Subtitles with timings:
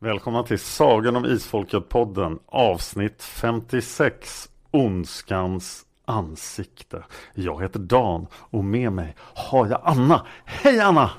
[0.00, 7.04] Välkomna till Sagan om Isfolket-podden avsnitt 56 Ondskans ansikte.
[7.34, 10.26] Jag heter Dan och med mig har jag Anna.
[10.44, 11.10] Hej Anna!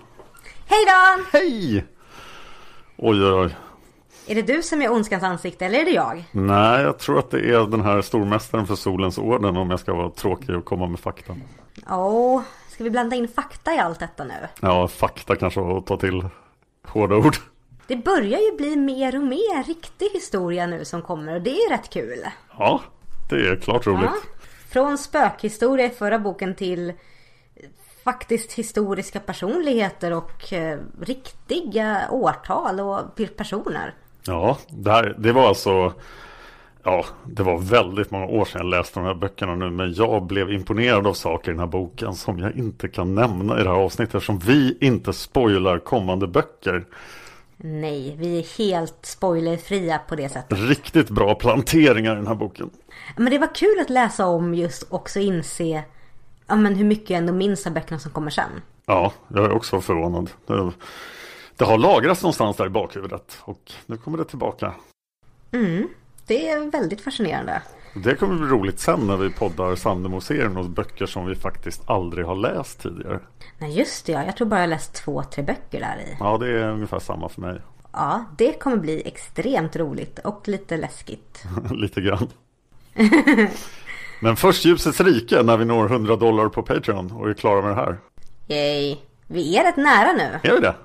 [0.66, 1.26] Hej Dan!
[1.32, 1.86] Hej!
[2.98, 3.56] Oj oj oj.
[4.28, 6.24] Är det du som är ondskans ansikte eller är det jag?
[6.32, 9.94] Nej, jag tror att det är den här stormästaren för Solens orden om jag ska
[9.94, 11.36] vara tråkig och komma med fakta.
[11.90, 14.48] Åh, oh, ska vi blanda in fakta i allt detta nu?
[14.62, 16.30] Ja, fakta kanske att ta till
[16.88, 17.36] hårda ord.
[17.90, 21.70] Det börjar ju bli mer och mer riktig historia nu som kommer och det är
[21.70, 22.20] rätt kul.
[22.58, 22.82] Ja,
[23.30, 24.02] det är klart roligt.
[24.04, 24.40] Ja.
[24.70, 26.94] Från spökhistoria i förra boken till
[28.04, 33.94] faktiskt historiska personligheter och eh, riktiga årtal och personer.
[34.26, 35.94] Ja, det, här, det var alltså
[36.84, 40.24] Ja, det var väldigt många år sedan jag läste de här böckerna nu men jag
[40.24, 43.70] blev imponerad av saker i den här boken som jag inte kan nämna i det
[43.70, 46.86] här avsnittet eftersom vi inte spoilar kommande böcker.
[47.64, 50.60] Nej, vi är helt spoilerfria på det sättet.
[50.60, 52.70] Riktigt bra planteringar i den här boken.
[53.18, 55.84] Men det var kul att läsa om just också inse
[56.50, 58.62] ja, men hur mycket jag ändå minns av böckerna som kommer sen.
[58.86, 60.30] Ja, jag är också förvånad.
[60.48, 60.72] Det,
[61.56, 64.74] det har lagrats någonstans där i bakhuvudet och nu kommer det tillbaka.
[65.52, 65.88] Mm,
[66.28, 67.62] det är väldigt fascinerande.
[67.94, 72.26] Det kommer bli roligt sen när vi poddar Sandemo-serien och böcker som vi faktiskt aldrig
[72.26, 73.20] har läst tidigare.
[73.58, 76.18] Nej just det ja, jag tror bara jag läst två, tre böcker där i.
[76.20, 77.62] Ja det är ungefär samma för mig.
[77.92, 81.44] Ja, det kommer bli extremt roligt och lite läskigt.
[81.72, 82.28] lite grann.
[84.22, 87.72] Men först ljusets rike när vi når 100 dollar på Patreon och är klara med
[87.72, 87.98] det här.
[88.48, 88.98] Yay.
[89.28, 90.50] Vi är rätt nära nu.
[90.50, 90.76] Är vi det?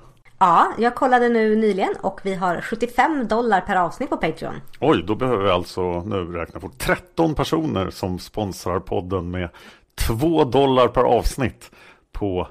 [0.45, 4.61] Ja, jag kollade nu nyligen och vi har 75 dollar per avsnitt på Patreon.
[4.79, 9.49] Oj, då behöver vi alltså nu räkna på 13 personer som sponsrar podden med
[9.95, 11.71] 2 dollar per avsnitt
[12.11, 12.47] på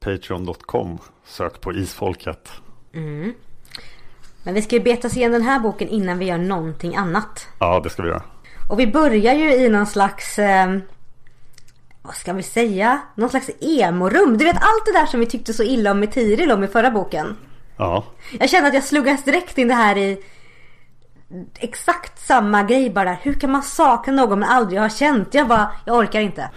[0.00, 0.98] Patreon.com.
[1.24, 2.50] Sök på Isfolket.
[2.94, 3.32] Mm.
[4.42, 7.48] Men vi ska ju beta oss igen den här boken innan vi gör någonting annat.
[7.60, 8.22] Ja, det ska vi göra.
[8.70, 10.38] Och vi börjar ju i någon slags...
[10.38, 10.78] Eh,
[12.08, 13.00] vad ska vi säga?
[13.14, 14.38] Någon slags emo-rum.
[14.38, 16.68] Du vet allt det där som vi tyckte så illa om med Tiril om i
[16.68, 17.36] förra boken.
[17.76, 18.04] Ja.
[18.40, 20.22] Jag känner att jag sluggas direkt in det här i
[21.58, 23.12] exakt samma grej bara.
[23.12, 25.34] Hur kan man sakna någon man aldrig har känt?
[25.34, 26.50] Jag bara, jag orkar inte.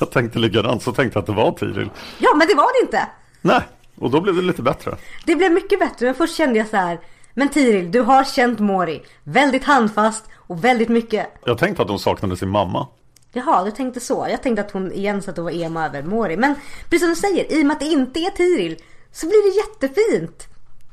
[0.00, 1.90] Jag tänkte likadant, så tänkte jag att det var Tiril.
[2.18, 3.08] Ja, men det var det inte.
[3.40, 3.60] Nej,
[3.96, 4.96] och då blev det lite bättre.
[5.24, 7.00] Det blev mycket bättre, men först kände jag så här.
[7.34, 11.26] Men Tiril, du har känt Mori väldigt handfast och väldigt mycket.
[11.44, 12.86] Jag tänkte att hon saknade sin mamma.
[13.32, 14.26] Jaha, du tänkte så.
[14.30, 16.36] Jag tänkte att hon igen satt och var emo över Mori.
[16.36, 16.54] Men
[16.88, 18.76] precis som du säger, i och med att det inte är Tiril
[19.12, 20.46] så blir det jättefint.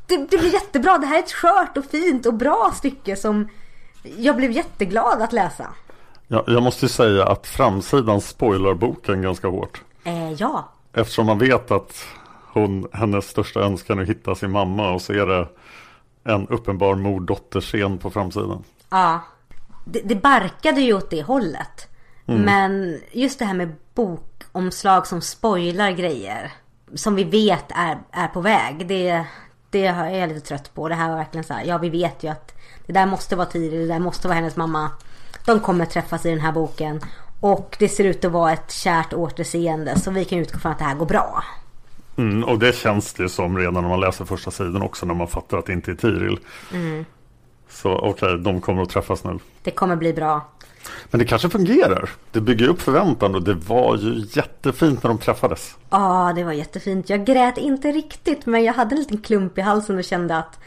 [0.07, 0.97] Det, det blir jättebra.
[0.97, 3.49] Det här är ett skört och fint och bra stycke som
[4.17, 5.67] jag blev jätteglad att läsa.
[6.27, 9.81] Ja, jag måste säga att framsidan spoilar boken ganska hårt.
[10.03, 10.69] Eh, ja.
[10.93, 12.05] Eftersom man vet att
[12.53, 15.47] hon, hennes största önskan är att hitta sin mamma och så är det
[16.23, 18.63] en uppenbar mor-dotter-scen på framsidan.
[18.89, 19.19] Ja,
[19.85, 21.88] det, det barkade ju åt det hållet.
[22.29, 22.41] Mm.
[22.41, 26.51] Men just det här med bokomslag som spoilar grejer.
[26.95, 28.87] Som vi vet är, är på väg.
[28.87, 29.23] Det,
[29.69, 30.89] det är jag lite trött på.
[30.89, 31.63] Det här var verkligen så här.
[31.65, 32.53] Ja vi vet ju att
[32.85, 33.87] det där måste vara Tiril.
[33.87, 34.89] Det där måste vara hennes mamma.
[35.45, 37.01] De kommer träffas i den här boken.
[37.39, 39.99] Och det ser ut att vara ett kärt återseende.
[39.99, 41.43] Så vi kan utgå från att det här går bra.
[42.17, 45.27] Mm, och det känns det som redan när man läser första sidan också när man
[45.27, 46.39] fattar att det inte är Tiril.
[46.73, 47.05] Mm.
[47.69, 49.39] Så okej, okay, de kommer att träffas nu.
[49.63, 50.41] Det kommer bli bra.
[51.11, 52.09] Men det kanske fungerar.
[52.31, 55.75] Det bygger upp förväntan och det var ju jättefint när de träffades.
[55.89, 57.09] Ja, det var jättefint.
[57.09, 60.59] Jag grät inte riktigt men jag hade en liten klump i halsen och kände att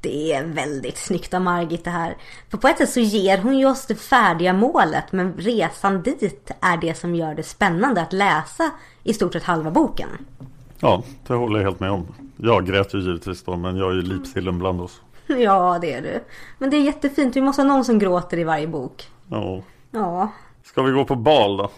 [0.00, 2.16] det är väldigt snyggt av Margit det här.
[2.50, 6.50] För på ett sätt så ger hon ju oss det färdiga målet men resan dit
[6.60, 8.70] är det som gör det spännande att läsa
[9.02, 10.08] i stort sett halva boken.
[10.80, 12.06] Ja, det håller jag helt med om.
[12.36, 15.00] Jag grät ju givetvis då men jag är ju lipsillen bland oss.
[15.38, 16.24] Ja, det är du.
[16.58, 17.36] Men det är jättefint.
[17.36, 19.08] Vi måste ha någon som gråter i varje bok.
[19.30, 19.62] Ja.
[19.90, 20.32] Ja.
[20.64, 21.70] Ska vi gå på bal då?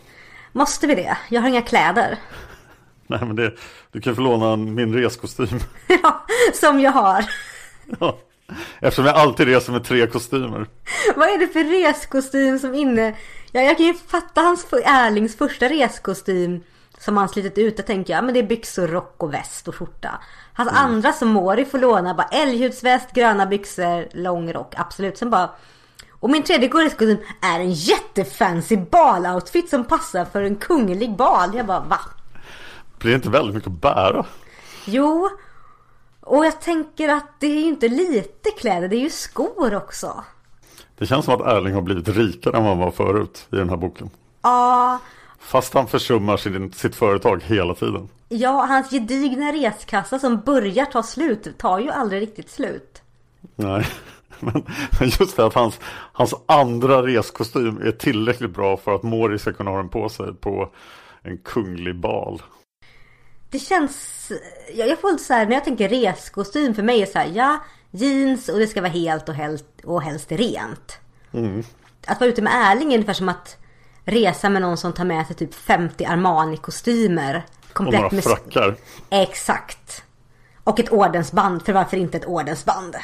[0.52, 1.18] Måste vi det?
[1.28, 2.18] Jag har inga kläder.
[3.06, 3.52] Nej men det,
[3.92, 5.60] du kan få låna min reskostym.
[6.02, 7.24] ja, som jag har.
[8.00, 8.18] ja.
[8.80, 10.66] Eftersom jag alltid reser med tre kostymer.
[11.16, 13.16] Vad är det för reskostym som inne...
[13.52, 16.62] Ja, jag kan ju fatta hans Erlings första reskostym
[16.98, 17.74] som han slitit ut.
[17.76, 20.20] Jag tänker jag, men det är byxor, rock och väst och skjorta.
[20.56, 20.84] Hans mm.
[20.84, 24.74] andra som Mori får låna bara älghudsväst, gröna byxor, lång rock.
[24.76, 25.18] Absolut.
[25.18, 25.50] Sen bara
[26.20, 31.54] och min tredje kostym är en jättefancy baloutfit som passar för en kunglig bal.
[31.54, 32.00] Jag bara va?
[32.98, 34.24] Blir inte väldigt mycket att bära?
[34.84, 35.28] Jo.
[36.20, 40.24] Och jag tänker att det är ju inte lite kläder, det är ju skor också.
[40.98, 43.68] Det känns som att Erling har blivit rikare än vad han var förut i den
[43.68, 44.10] här boken.
[44.42, 44.98] Ja.
[45.46, 48.08] Fast han försummar sin, sitt företag hela tiden.
[48.28, 53.02] Ja, hans gedigna reskassa som börjar ta slut tar ju aldrig riktigt slut.
[53.56, 53.86] Nej.
[54.40, 55.80] Men just det att hans,
[56.12, 60.34] hans andra reskostym är tillräckligt bra för att Mori ska kunna ha den på sig
[60.34, 60.70] på
[61.22, 62.42] en kunglig bal.
[63.50, 64.32] Det känns,
[64.74, 67.58] jag får lite så här, när jag tänker reskostym för mig är så här, ja,
[67.90, 70.98] jeans och det ska vara helt och helst, och helst rent.
[71.32, 71.62] Mm.
[72.06, 73.58] Att vara ute med Erling är ungefär som att
[74.06, 77.42] resa med någon som tar med sig typ 50 Armani-kostymer.
[77.74, 78.24] Och några med...
[78.24, 78.76] frackar.
[79.10, 80.02] Exakt.
[80.64, 82.96] Och ett ordensband, för varför inte ett ordensband?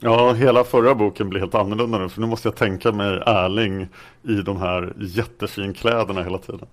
[0.00, 2.08] Ja, hela förra boken blir helt annorlunda nu.
[2.08, 3.88] För nu måste jag tänka mig Erling
[4.22, 6.66] i de här jättefinkläderna hela tiden.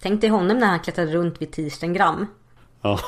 [0.00, 2.26] Tänk dig honom när han klättrade runt vid Tirstengram.
[2.82, 2.98] Ja,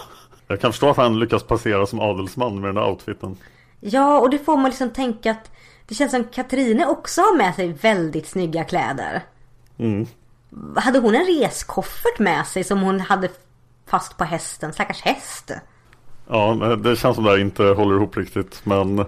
[0.49, 3.37] jag kan förstå att han lyckas passera som adelsman med den där outfiten.
[3.81, 5.51] Ja, och det får man liksom tänka att
[5.87, 9.23] det känns som Katrine också har med sig väldigt snygga kläder.
[9.81, 10.07] Mm.
[10.77, 13.29] Hade hon en reskoffert med sig som hon hade
[13.87, 14.73] fast på hästen?
[14.73, 15.51] Stackars häst.
[16.29, 18.61] Ja, det känns som det här inte håller ihop riktigt.
[18.65, 19.07] Men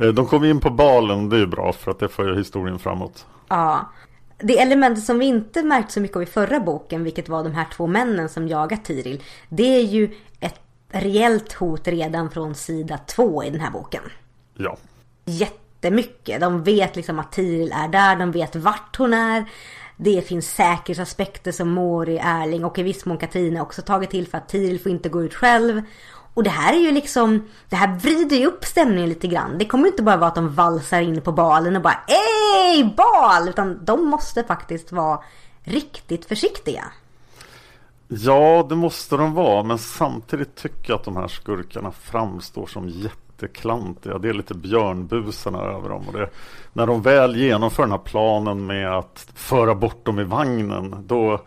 [0.00, 2.78] Eh, de kom in på balen, det är ju bra för att det för historien
[2.78, 3.26] framåt.
[3.48, 3.90] Ja.
[4.38, 7.52] Det elementet som vi inte märkt så mycket av i förra boken, vilket var de
[7.52, 9.22] här två männen som jagar Tiril.
[9.48, 14.02] Det är ju ett reellt hot redan från sida två i den här boken.
[14.54, 14.76] Ja.
[15.24, 16.40] Jättemycket.
[16.40, 19.44] De vet liksom att Tiril är där, de vet vart hon är.
[20.02, 24.38] Det finns säkerhetsaspekter som Mori, Erling och i viss mån Katina också tagit till för
[24.38, 25.82] att Tiril får inte gå ut själv.
[26.34, 29.58] Och det här är ju liksom, det här vrider ju upp stämningen lite grann.
[29.58, 33.48] Det kommer inte bara vara att de valsar in på balen och bara Ej, bal!
[33.48, 35.20] Utan de måste faktiskt vara
[35.62, 36.84] riktigt försiktiga.
[38.08, 39.62] Ja, det måste de vara.
[39.62, 42.88] Men samtidigt tycker jag att de här skurkarna framstår som
[43.42, 44.18] jätteklantiga.
[44.18, 46.08] Det är lite björnbusarna över dem.
[46.08, 46.28] Och det,
[46.72, 51.04] när de väl genomför den här planen med att föra bort dem i vagnen.
[51.06, 51.40] Då,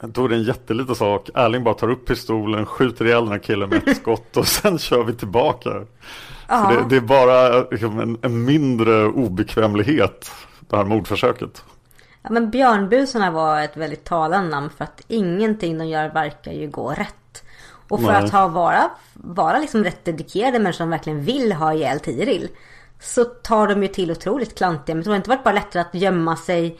[0.00, 1.30] då är det en jätteliten sak.
[1.34, 4.78] Erling bara tar upp pistolen, skjuter ihjäl den här killen med ett skott och sen
[4.78, 5.70] kör vi tillbaka.
[6.48, 10.30] Det, det, är bara liksom, en, en, mindre obekvämlighet,
[10.60, 11.64] det här mordförsöket.
[12.22, 16.70] Ja, men björnbusarna var ett väldigt talande namn för att ingenting de gör verkar ju
[16.70, 17.14] gå rätt.
[17.88, 18.24] Och för Nej.
[18.24, 22.48] att ha vara, vara liksom rätt dedikerade människor som verkligen vill ha ihjäl Tiril.
[23.00, 24.94] Så tar de ju till otroligt klantiga.
[24.94, 26.78] Men det har inte varit bara lättare att gömma sig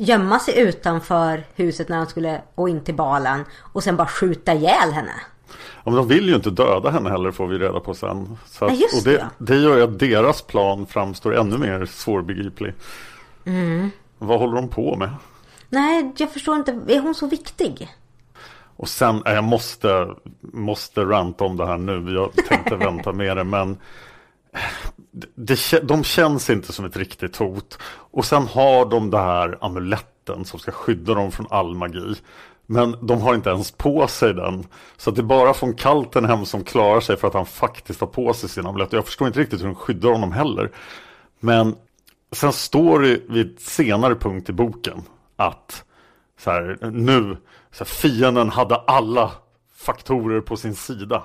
[0.00, 4.54] gömma sig utanför huset när de skulle gå in till balen och sen bara skjuta
[4.54, 5.12] ihjäl henne.
[5.48, 8.38] Ja, men de vill ju inte döda henne heller får vi reda på sen.
[8.46, 12.74] Så att, just och det, det gör ju att deras plan framstår ännu mer svårbegriplig.
[13.44, 13.90] Mm.
[14.18, 15.10] Vad håller de på med?
[15.68, 16.80] Nej, jag förstår inte.
[16.88, 17.88] Är hon så viktig?
[18.80, 22.14] Och sen, jag måste, måste ranta om det här nu.
[22.14, 23.78] Jag tänkte vänta med det men
[25.34, 27.78] det, de känns inte som ett riktigt hot.
[27.86, 32.14] Och sen har de det här amuletten som ska skydda dem från all magi.
[32.66, 34.66] Men de har inte ens på sig den.
[34.96, 38.34] Så det är bara från Kaltenhem som klarar sig för att han faktiskt har på
[38.34, 38.92] sig sin amulett.
[38.92, 40.70] Jag förstår inte riktigt hur de skyddar honom heller.
[41.40, 41.74] Men
[42.32, 45.02] sen står det vid senare punkt i boken
[45.36, 45.84] att
[46.40, 47.36] så här, nu,
[47.70, 49.32] så här, fienden hade alla
[49.76, 51.22] faktorer på sin sida.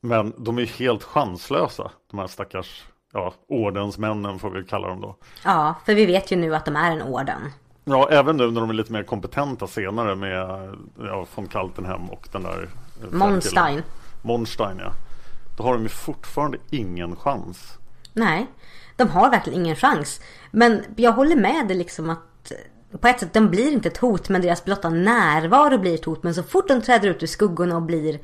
[0.00, 5.16] Men de är helt chanslösa, de här stackars ja, ordensmännen får vi kalla dem då.
[5.44, 7.52] Ja, för vi vet ju nu att de är en orden.
[7.84, 12.28] Ja, även nu när de är lite mer kompetenta senare med ja, von Kaltenhem och
[12.32, 12.68] den där
[13.02, 13.82] eh, Monstein.
[14.22, 14.92] Monstein, ja.
[15.56, 17.78] Då har de ju fortfarande ingen chans.
[18.12, 18.46] Nej,
[18.96, 20.20] de har verkligen ingen chans.
[20.50, 22.52] Men jag håller med dig liksom att
[23.00, 26.22] på ett sätt, de blir inte ett hot men deras blotta närvaro blir ett hot.
[26.22, 28.18] Men så fort de träder ut ur skuggorna och blir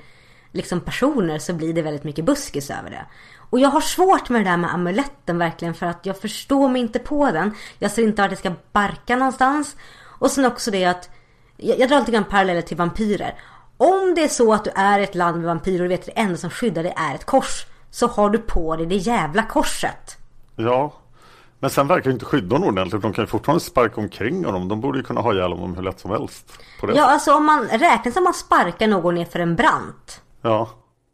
[0.52, 3.06] liksom personer så blir det väldigt mycket buskis över det.
[3.50, 6.83] Och jag har svårt med det där med amuletten verkligen för att jag förstår mig
[6.83, 7.54] inte på den.
[7.78, 9.76] Jag ser inte vart det ska barka någonstans.
[10.02, 11.11] Och sen också det att
[11.56, 13.35] jag, jag drar lite grann paralleller till vampyrer.
[13.76, 16.14] Om det är så att du är ett land med vampyrer och du vet att
[16.14, 17.66] det enda som skyddar dig är ett kors.
[17.90, 20.16] Så har du på dig det jävla korset.
[20.56, 20.92] Ja,
[21.64, 23.02] men sen verkar inte skydda dem ordentligt.
[23.02, 24.68] De kan ju fortfarande sparka omkring dem.
[24.68, 26.52] De borde ju kunna ha ihjäl dem hur lätt som helst.
[26.83, 30.23] ja, alltså om man räknar som man sparkar någon ner för en brant.
[30.42, 30.68] Ja,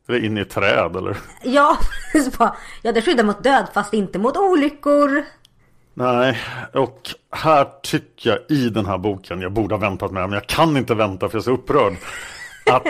[0.09, 1.16] eller in i ett träd eller?
[1.42, 1.78] Ja,
[2.83, 5.25] ja det skyddar mot död fast inte mot olyckor.
[5.95, 6.38] Nej,
[6.75, 10.47] och här tycker jag i den här boken, jag borde ha väntat med men jag
[10.47, 11.97] kan inte vänta för jag är så upprörd.
[12.71, 12.87] Att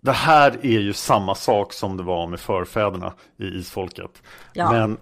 [0.00, 4.22] det här är ju samma sak som det var med förfäderna i isfolket.
[4.52, 4.72] Ja.
[4.72, 4.98] Men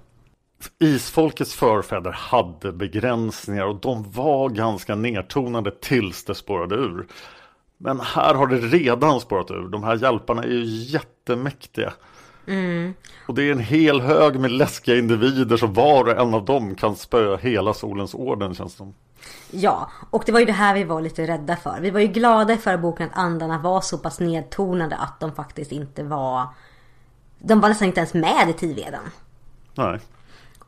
[0.79, 7.07] isfolkets förfäder hade begränsningar och de var ganska nedtonade tills det spårade ur.
[7.79, 9.69] Men här har det redan spårat ur.
[9.69, 11.93] De här hjälparna är ju jättemäktiga.
[12.47, 12.95] Mm.
[13.27, 16.75] Och det är en hel hög med läskiga individer så var och en av dem
[16.75, 18.93] kan spöa hela solens orden känns det
[19.51, 21.79] Ja, och det var ju det här vi var lite rädda för.
[21.81, 25.73] Vi var ju glada för boken att andarna var så pass nedtonade att de faktiskt
[25.73, 26.47] inte var...
[27.39, 29.03] De var nästan inte ens med i Tiveden.
[29.75, 30.01] Nej.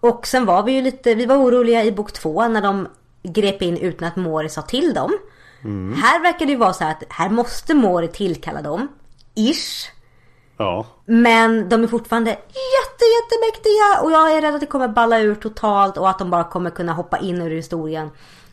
[0.05, 2.89] Och sen var vi ju lite, vi var oroliga i bok två när de
[3.23, 5.19] grep in utan att Mori sa till dem.
[5.65, 5.95] Mm.
[6.03, 8.89] Här verkar det ju vara så att här måste Mori tillkalla dem.
[9.35, 9.91] Ish.
[10.57, 10.87] Ja.
[11.05, 15.35] Men de är fortfarande jätte, jättemäktiga och jag är rädd att det kommer balla ur
[15.35, 18.11] totalt och att de bara kommer kunna hoppa in ur historien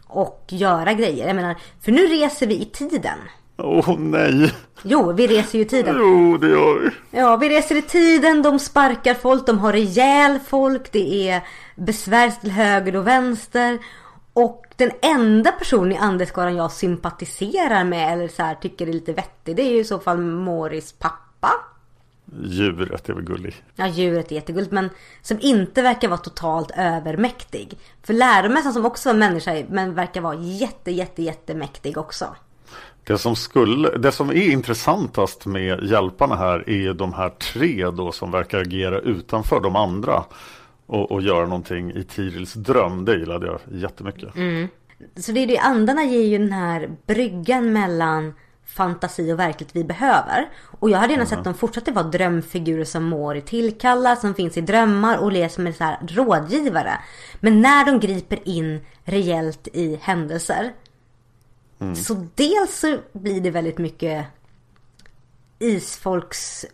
[0.08, 1.28] och göra grejer.
[1.28, 3.20] Jag menar, för nu reser vi i tiden.
[3.64, 4.54] Åh oh, nej!
[4.84, 5.96] Jo, vi reser ju i tiden.
[6.00, 7.18] Jo, det gör vi.
[7.20, 11.42] Ja, vi reser i tiden, de sparkar folk, de har ihjäl folk, det är
[11.76, 13.80] besvär till höger och vänster.
[14.34, 19.14] Och den enda personen i andeskaran jag sympatiserar med eller så här, tycker är lite
[19.14, 21.52] vettig, det är ju i så fall Moris pappa.
[22.44, 23.64] Djuret är väl gullig.
[23.76, 24.90] Ja, djuret är jättegulligt men
[25.22, 27.78] som inte verkar vara totalt övermäktig.
[28.04, 32.36] För läromästaren som också var människa men verkar vara jätte, jätte, jättemäktig också.
[33.12, 38.12] Det som, skulle, det som är intressantast med hjälparna här är de här tre då
[38.12, 40.24] som verkar agera utanför de andra.
[40.86, 43.06] Och, och göra någonting i Tirils dröm.
[43.06, 44.36] Det gillade jag jättemycket.
[44.36, 44.68] Mm.
[45.16, 48.34] Så det är det, andarna ger ju den här bryggan mellan
[48.66, 50.50] fantasi och verkligt vi behöver.
[50.80, 54.58] Och jag hade gärna sett att de fortsatte vara drömfigurer som Mori tillkallar, som finns
[54.58, 56.94] i drömmar och lever som en så rådgivare.
[57.40, 60.72] Men när de griper in rejält i händelser
[61.82, 61.96] Mm.
[61.96, 64.26] Så dels så blir det väldigt mycket
[65.60, 66.66] isfolks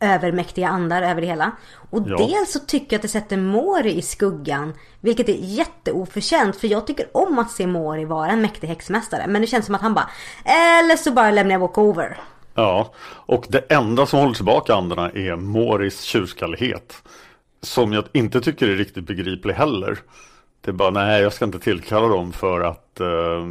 [0.00, 1.52] övermäktiga andar över det hela.
[1.90, 2.16] Och ja.
[2.16, 4.72] dels så tycker jag att det sätter Mori i skuggan.
[5.00, 6.56] Vilket är jätteoförtjänt.
[6.56, 9.26] För jag tycker om att se Mori vara en mäktig häxmästare.
[9.26, 10.10] Men det känns som att han bara,
[10.44, 12.18] eller så bara lämnar jag walkover.
[12.54, 17.02] Ja, och det enda som håller tillbaka andarna är Moris tjurskallighet.
[17.62, 19.98] Som jag inte tycker är riktigt begriplig heller.
[20.64, 23.46] Det är bara, nej jag ska inte tillkalla dem för att uh,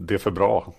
[0.00, 0.72] det är för bra.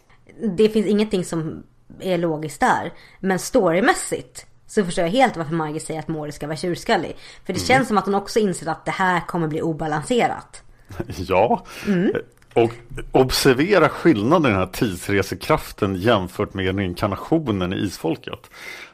[0.57, 1.63] Det finns ingenting som
[1.99, 2.93] är logiskt där.
[3.19, 7.15] Men storymässigt så förstår jag helt varför Margit säger att Mori ska vara tjurskallig.
[7.45, 7.67] För det mm.
[7.67, 10.63] känns som att hon också inser att det här kommer bli obalanserat.
[11.07, 11.65] ja.
[11.87, 12.11] Mm.
[12.53, 12.71] Och
[13.11, 18.49] observera skillnaden i den här tidsresekraften jämfört med reinkarnationen i isfolket.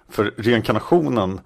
[0.09, 1.39] För reinkarnationen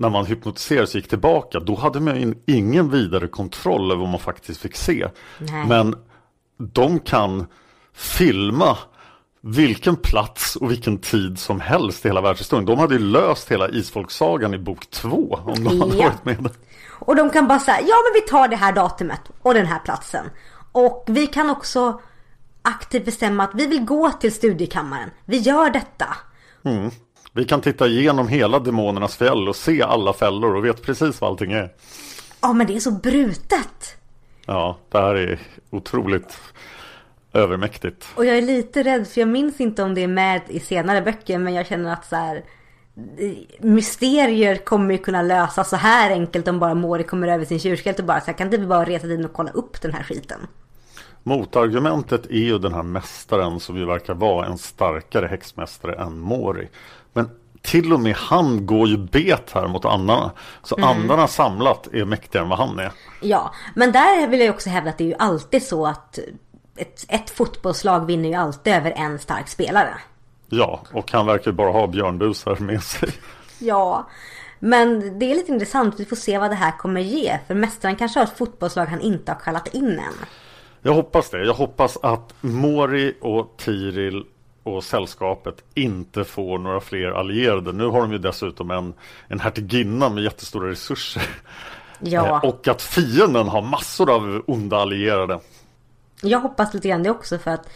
[0.00, 4.20] när man hypnotiserades och gick tillbaka, då hade man ingen vidare kontroll över vad man
[4.20, 5.08] faktiskt fick se.
[5.38, 5.66] Nej.
[5.66, 5.94] Men
[6.58, 7.46] de kan
[7.92, 8.78] filma
[9.40, 12.66] vilken plats och vilken tid som helst i hela världshistorien.
[12.66, 16.04] De hade ju löst hela Isfolksagan i bok två om de hade ja.
[16.04, 16.50] varit med.
[16.90, 19.78] Och de kan bara säga, ja men vi tar det här datumet och den här
[19.78, 20.30] platsen.
[20.72, 22.00] Och vi kan också
[22.62, 25.10] aktivt bestämma att vi vill gå till studiekammaren.
[25.24, 26.06] Vi gör detta.
[26.64, 26.90] Mm.
[27.32, 31.30] Vi kan titta igenom hela demonernas fäll och se alla fällor och vet precis vad
[31.30, 31.72] allting är.
[32.40, 33.96] Ja, men det är så brutet.
[34.46, 36.38] Ja, det här är otroligt
[37.32, 38.06] övermäktigt.
[38.14, 41.02] Och jag är lite rädd för jag minns inte om det är med i senare
[41.02, 42.44] böcker men jag känner att så här
[43.60, 47.98] mysterier kommer ju kunna lösas så här enkelt om bara Mori kommer över sin tjurskallt
[47.98, 50.40] och bara så här, kan inte bara resa dit och kolla upp den här skiten?
[51.22, 56.68] Motargumentet är ju den här mästaren som ju verkar vara en starkare häxmästare än Mori.
[57.62, 60.30] Till och med han går ju bet här mot andarna.
[60.62, 60.88] Så Mm.
[60.88, 62.92] andarna samlat är mäktigare än vad han är.
[63.20, 66.18] Ja, men där vill jag också hävda att det är ju alltid så att
[66.76, 69.94] ett, ett fotbollslag vinner ju alltid över en stark spelare.
[70.48, 73.08] Ja, och han verkar ju bara ha björnbusar med sig.
[73.58, 74.08] Ja,
[74.58, 76.00] men det är lite intressant.
[76.00, 77.38] Vi får se vad det här kommer ge.
[77.46, 80.14] För mästaren kanske har ett fotbollslag han inte har kallat in än.
[80.82, 81.44] Jag hoppas det.
[81.44, 84.24] Jag hoppas att Mori och Tiril
[84.76, 87.72] och sällskapet inte får några fler allierade.
[87.72, 88.94] Nu har de ju dessutom en,
[89.28, 91.22] en hertiginna med jättestora resurser.
[92.00, 95.40] Ja, Eh, Och att fienden har massor av onda allierade.
[96.22, 97.68] jag hoppas lite grann det också för att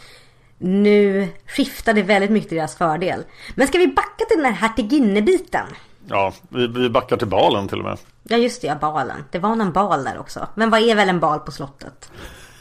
[0.57, 3.23] nu skiftar det väldigt mycket till deras fördel.
[3.55, 5.65] Men ska vi backa till den här hertiginnebiten?
[6.07, 7.97] Ja, vi, vi backar till balen till och med.
[8.23, 9.23] Ja just det, ja balen.
[9.31, 10.47] Det var någon bal där också.
[10.55, 12.11] Men vad är väl en bal på slottet?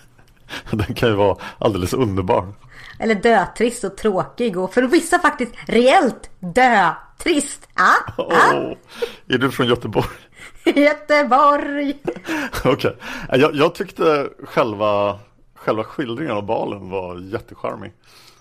[0.71, 2.53] Den kan ju vara alldeles underbar.
[2.99, 7.69] Eller dötrist och tråkig och för vissa faktiskt reellt dötrist.
[7.75, 8.75] Ah, Åh, ah.
[9.29, 10.07] är du från Göteborg?
[10.65, 12.03] Göteborg.
[12.65, 12.97] Okej.
[13.29, 15.19] Jag, jag tyckte själva,
[15.55, 17.93] själva skildringen av balen var jättecharmig.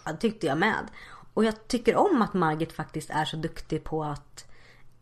[0.05, 0.87] Ja, det tyckte jag med.
[1.33, 4.45] Och jag tycker om att Margit faktiskt är så duktig på att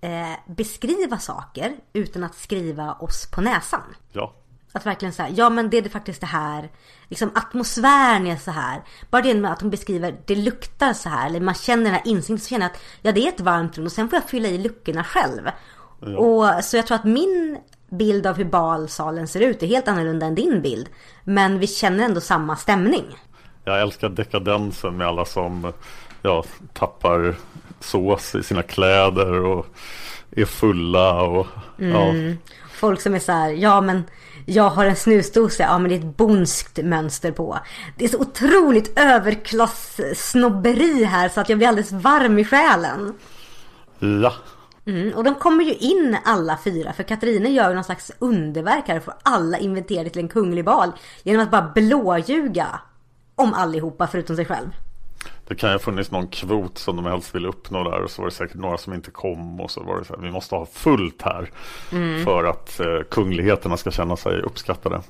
[0.02, 3.96] eh, beskriva saker utan att skriva oss på näsan.
[4.12, 4.34] Ja.
[4.74, 6.70] Att verkligen säga, ja men det är det faktiskt det här.
[7.08, 8.82] Liksom atmosfären är så här.
[9.10, 11.28] Bara det med att hon beskriver, det luktar så här.
[11.28, 13.78] Eller man känner den här insikten, så känner jag att ja det är ett varmt
[13.78, 15.50] rum och sen får jag fylla i luckorna själv.
[16.18, 17.58] Och så jag tror att min
[17.90, 20.90] bild av hur balsalen ser ut är helt annorlunda än din bild.
[21.24, 23.06] Men vi känner ändå samma stämning.
[23.64, 25.74] Jag älskar dekadensen med alla som
[26.22, 27.36] ja, tappar
[27.80, 29.66] sås i sina kläder och
[30.32, 31.48] är fulla och
[31.78, 32.14] ja,
[32.72, 34.04] Folk som är så här, ja men
[34.46, 37.60] jag har en snusdosa, ja men det är ett bonskt mönster på.
[37.98, 43.14] Det är så otroligt överklass-snobberi här så att jag blir alldeles varm i själen.
[44.00, 44.34] ja.
[44.86, 48.88] Mm, och de kommer ju in alla fyra för Katarina gör ju någon slags underverk
[48.88, 50.92] här och får alla inventerade till en kunglig bal
[51.24, 52.80] genom att bara blåljuga
[53.36, 54.70] om allihopa förutom sig själv.
[55.52, 58.22] Det kan ju ha funnits någon kvot som de helst ville uppnå där och så
[58.22, 60.56] var det säkert några som inte kom och så var det så här, vi måste
[60.56, 61.52] ha fullt här
[62.26, 65.02] för att eh, kungligheterna ska känna sig uppskattade.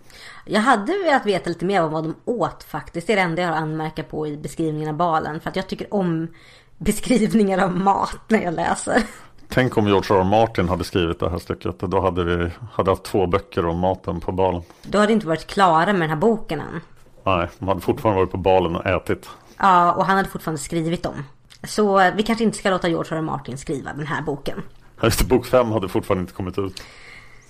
[0.45, 3.08] Jag hade velat veta lite mer om vad de åt faktiskt.
[3.08, 5.39] Det är det enda jag har anmärka på i beskrivningen av balen.
[5.39, 6.27] För att jag tycker om
[6.77, 9.04] beskrivningar av mat när jag läser.
[9.47, 10.19] Tänk om George R.
[10.19, 10.23] R.
[10.23, 11.80] Martin hade skrivit det här stycket.
[11.80, 14.62] Då hade vi hade haft två böcker om maten på balen.
[14.84, 16.82] Då hade inte varit klara med den här boken än.
[17.23, 19.30] Nej, de hade fortfarande varit på balen och ätit.
[19.62, 21.24] Ja, och han hade fortfarande skrivit dem.
[21.63, 23.21] Så eh, vi kanske inte ska låta George R.
[23.21, 24.63] Martin skriva den här boken.
[25.00, 26.84] Ja, Just det, bok fem hade fortfarande inte kommit ut.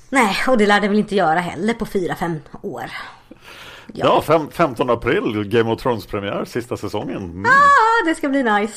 [0.09, 2.83] Nej, och det lär det väl inte göra heller på fyra fem år.
[3.93, 7.17] Ja, fem, 15 april, Game of Thrones-premiär, sista säsongen.
[7.23, 7.45] Mm.
[7.45, 8.75] Ah, det ska bli nice.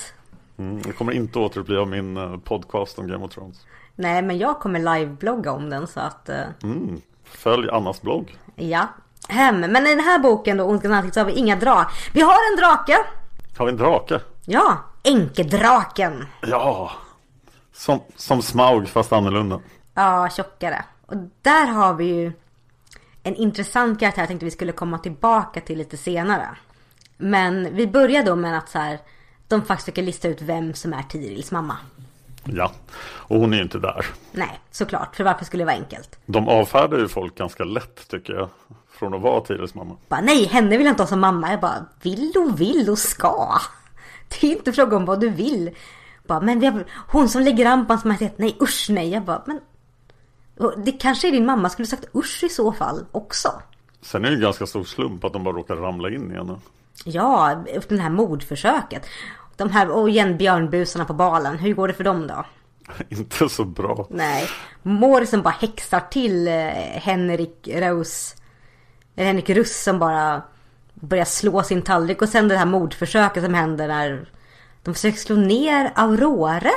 [0.59, 0.83] Mm.
[0.87, 3.57] Jag kommer inte återuppliva min eh, podcast om Game of Thrones.
[3.97, 6.29] Nej, men jag kommer live-blogga om den så att...
[6.29, 7.01] eh, Mm.
[7.25, 8.39] Följ Annas blogg.
[8.57, 8.89] Ja.
[9.29, 9.61] Hem.
[9.61, 11.87] Men i den här boken då, Ondskans ansikte, så har vi inga drak.
[12.13, 12.99] Vi har en drake!
[13.57, 14.21] Har vi en drake?
[14.47, 16.27] Ja, enkedraken.
[16.43, 16.91] Ja,
[17.73, 19.61] som, som Smaug fast annorlunda.
[19.95, 20.85] Ja, tjockare.
[21.07, 22.33] Och där har vi ju
[23.23, 26.49] en intressant karaktär jag tänkte vi skulle komma tillbaka till lite senare.
[27.17, 28.99] Men vi börjar då med att så här,
[29.49, 31.77] de faktiskt försöker lista ut vem som är Tirils mamma.
[32.45, 34.07] Ja, och hon är ju inte där.
[34.33, 35.17] Nej, såklart.
[35.17, 36.19] För varför skulle det vara enkelt?
[36.27, 38.49] De avfärdar ju folk ganska lätt tycker jag.
[38.99, 39.97] Från att vara Tires mamma.
[40.09, 41.51] Bara, nej, henne vill jag inte ha som mamma.
[41.51, 43.59] Jag bara, vill och vill och ska.
[44.29, 45.71] Det är inte fråga om vad du vill.
[46.27, 49.11] Bara, men har, hon som lägger an på hans majestät, nej usch nej.
[49.11, 49.61] Jag bara, men
[50.85, 53.49] det kanske är din mamma skulle sagt usch i så fall också.
[54.03, 56.57] Sen är det en ganska stor slump att de bara råkar ramla in i henne.
[57.05, 59.07] Ja, det här mordförsöket.
[59.57, 61.59] De här, och igen björnbusarna på balen.
[61.59, 62.45] Hur går det för dem då?
[63.09, 64.07] inte så bra.
[64.11, 64.49] Nej.
[64.83, 66.55] Mori som bara häxar till eh,
[67.03, 68.37] Henrik Rose.
[69.17, 70.43] Eller Henrik Russ som bara
[70.95, 72.23] börjar slå sin tallrik.
[72.23, 74.29] Och sen det här mordförsöket som händer när
[74.83, 76.71] de försöker slå ner Aurore.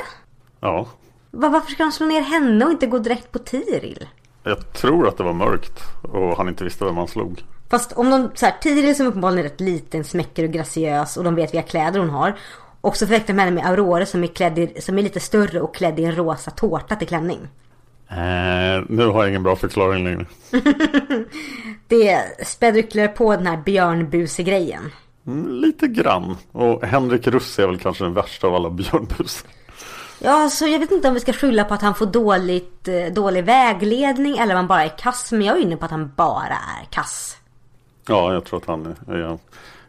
[0.60, 0.88] Ja,
[1.30, 4.08] Va- Varför ska de slå ner henne och inte gå direkt på Tiril?
[4.42, 7.44] jag tror att det var mörkt och han inte visste vem han slog.
[7.70, 11.24] Fast om de, så här, Tiril som uppenbarligen är rätt liten, smäcker och graciös och
[11.24, 12.38] de vet vilka kläder hon har.
[12.80, 15.60] Och så förväxlar de henne med Aurore som är, klädd i, som är lite större
[15.60, 17.38] och klädd i en rosa tårta till klänning.
[18.10, 20.26] Eh, nu har jag ingen bra förklaring längre.
[21.88, 24.90] Det späder ytterligare på den här björnbuse-grejen.
[25.26, 26.36] Mm, lite grann.
[26.52, 29.50] Och Henrik Russ är väl kanske den värsta av alla björnbusar.
[30.18, 33.12] Ja, så jag vet inte om vi ska skylla på att han får dåligt, eh,
[33.12, 35.32] dålig vägledning eller om han bara är kass.
[35.32, 37.36] Men jag är inne på att han bara är kass.
[38.08, 39.38] Ja, jag tror att han är, är,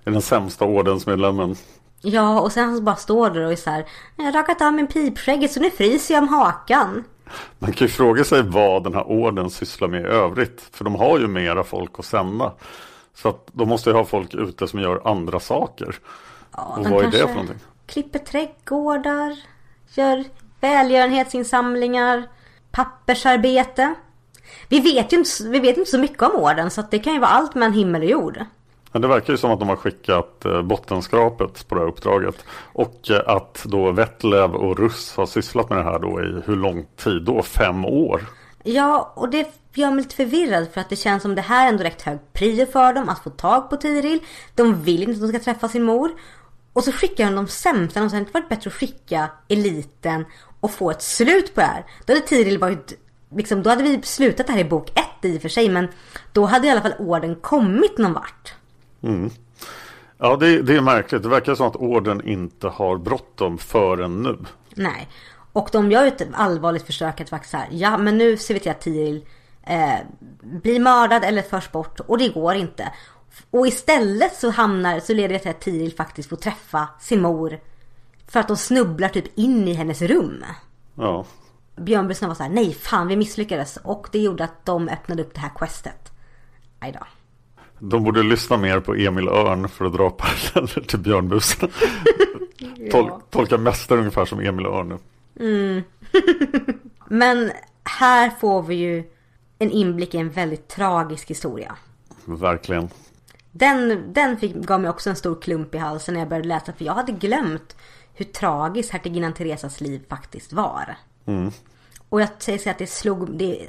[0.04, 1.56] är den sämsta ordensmedlemmen.
[2.02, 3.86] Ja, och sen så bara står det och är så här.
[4.16, 7.04] Jag har rakat av min pipskägget så nu fryser jag om hakan.
[7.60, 10.70] Man kan ju fråga sig vad den här orden sysslar med i övrigt.
[10.72, 12.54] För de har ju mera folk att sända.
[13.14, 15.96] Så att de måste ju ha folk ute som gör andra saker.
[16.52, 17.60] Ja, och vad är det för någonting?
[17.86, 19.38] Klipper trädgårdar,
[19.94, 20.24] gör
[20.60, 22.24] välgörenhetsinsamlingar,
[22.72, 23.94] pappersarbete.
[24.70, 27.20] Vi vet ju inte, vi vet inte så mycket om orden så det kan ju
[27.20, 28.46] vara allt mellan himmel och jord.
[28.92, 32.46] Men det verkar ju som att de har skickat eh, bottenskrapet på det här uppdraget.
[32.74, 36.56] Och eh, att då Vettlev och Russ har sysslat med det här då i hur
[36.56, 37.42] lång tid då?
[37.42, 38.26] Fem år?
[38.64, 41.70] Ja, och det gör mig lite förvirrad för att det känns som det här är
[41.70, 44.20] en direkt hög prio för dem att få tag på Tiril.
[44.56, 46.12] De vill inte att de ska träffa sin mor.
[46.74, 48.00] Och så skickar de de sämsta.
[48.00, 50.26] De har inte varit bättre att skicka eliten
[50.60, 51.86] och få ett slut på det här.
[52.06, 52.94] Då hade Tiril varit
[53.36, 55.88] Liksom, då hade vi slutat det här i bok ett i och för sig men
[56.34, 58.54] då hade i alla fall orden kommit någon vart.
[60.18, 61.24] Ja, det, det är märkligt.
[61.24, 64.38] Det verkar som att orden inte har bråttom förrän nu.
[64.76, 65.08] Nej.
[65.54, 68.60] Och de gör ju ett allvarligt försök att faktiskt här, ja men nu ser vi
[68.60, 69.26] till att Tiril
[69.64, 69.98] eh,
[70.42, 72.92] blir mördad eller förs bort och det går inte.
[73.52, 77.60] Och istället så hamnar, så leder det till att Tiril faktiskt får träffa sin mor.
[78.28, 80.44] För att de snubblar typ in i hennes rum.
[80.96, 81.26] Ja,
[81.76, 83.78] Björnbröderna var så här, nej fan vi misslyckades.
[83.84, 86.12] Och det gjorde att de öppnade upp det här questet.
[86.80, 87.08] Aj då.
[87.80, 91.74] De borde lyssna mer på Emil Örn för att dra paralleller till björnbusarna.
[92.92, 95.00] Tol, tolka mästare ungefär som Emil Örn.
[97.08, 97.52] Men
[97.84, 99.04] här får vi ju
[99.60, 101.76] en inblick i en väldigt tragisk historia.
[102.26, 102.90] Verkligen.
[103.52, 106.74] Den, den fick, gav mig också en stor klump i halsen när jag började läsa
[106.74, 107.76] för jag hade glömt
[108.14, 110.96] hur tragiskt hertiginnan Teresas liv faktiskt var.
[112.10, 113.68] Och jag säger att det slog, det,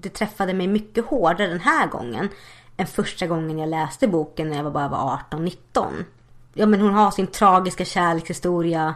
[0.00, 2.28] det träffade mig mycket hårdare den här gången
[2.76, 5.52] än första gången jag läste boken när jag bara var 18-19.
[6.54, 8.94] Ja men hon har sin tragiska kärlekshistoria.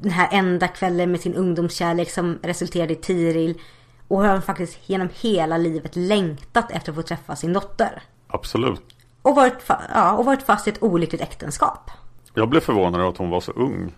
[0.00, 3.60] Den här enda kvällen med sin ungdomskärlek som resulterade i Tiril.
[4.08, 8.02] Och hon har faktiskt genom hela livet längtat efter att få träffa sin dotter.
[8.26, 8.82] Absolut.
[9.22, 11.90] Och varit, ja, och varit fast i ett olyckligt äktenskap.
[12.34, 13.94] Jag blev förvånad över att hon var så ung.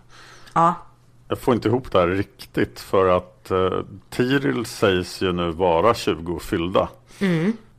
[0.53, 0.73] Ja,
[1.27, 3.69] Jag får inte ihop det här riktigt för att eh,
[4.09, 6.89] Tiril sägs ju nu vara 20 fyllda.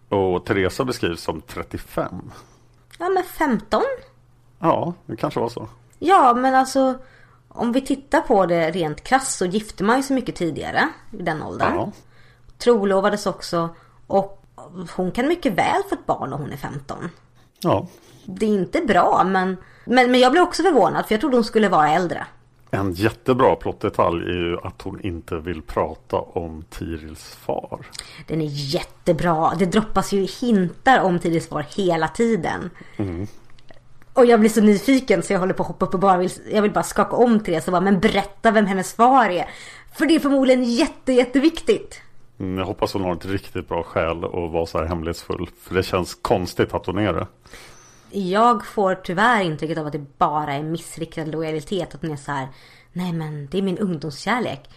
[0.09, 2.31] Och Teresa beskrivs som 35.
[2.99, 3.83] ja men 15?
[4.59, 5.69] Ja, det kanske var så.
[5.99, 6.99] Ja, men alltså
[7.49, 11.23] om vi tittar på det rent krasst så gifte man ju så mycket tidigare i
[11.23, 11.75] den åldern.
[11.75, 11.93] Ja.
[12.59, 13.69] Trolovades också
[14.07, 14.45] och
[14.97, 17.11] hon kan mycket väl få ett barn när hon är 15.
[17.61, 17.87] ja.
[18.31, 21.45] Det är inte bra men, men, men jag blev också förvånad för jag trodde hon
[21.45, 22.27] skulle vara äldre.
[22.71, 27.87] En jättebra plottdetalj är ju att hon inte vill prata om Tirils far.
[28.27, 29.55] Den är jättebra.
[29.59, 32.71] Det droppas ju hintar om Tirils far hela tiden.
[34.13, 36.31] Och jag blir så nyfiken så jag håller på att hoppa upp och bara vill,
[36.53, 39.49] jag vill bara skaka om Therese och bara men berätta vem hennes far är.
[39.95, 42.01] För det är förmodligen jätte, jätteviktigt.
[42.41, 45.49] Mm, Jag hoppas hon har ett riktigt bra skäl att vara så här hemlighetsfull.
[45.63, 47.27] För det känns konstigt att hon är det.
[48.11, 51.95] Jag får tyvärr intrycket av att det bara är missriktad lojalitet.
[51.95, 52.49] Att hon är så här,
[52.93, 54.71] nej men det är min ungdomskärlek.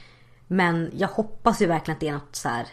[0.47, 2.67] Men jag hoppas ju verkligen att det är något så här.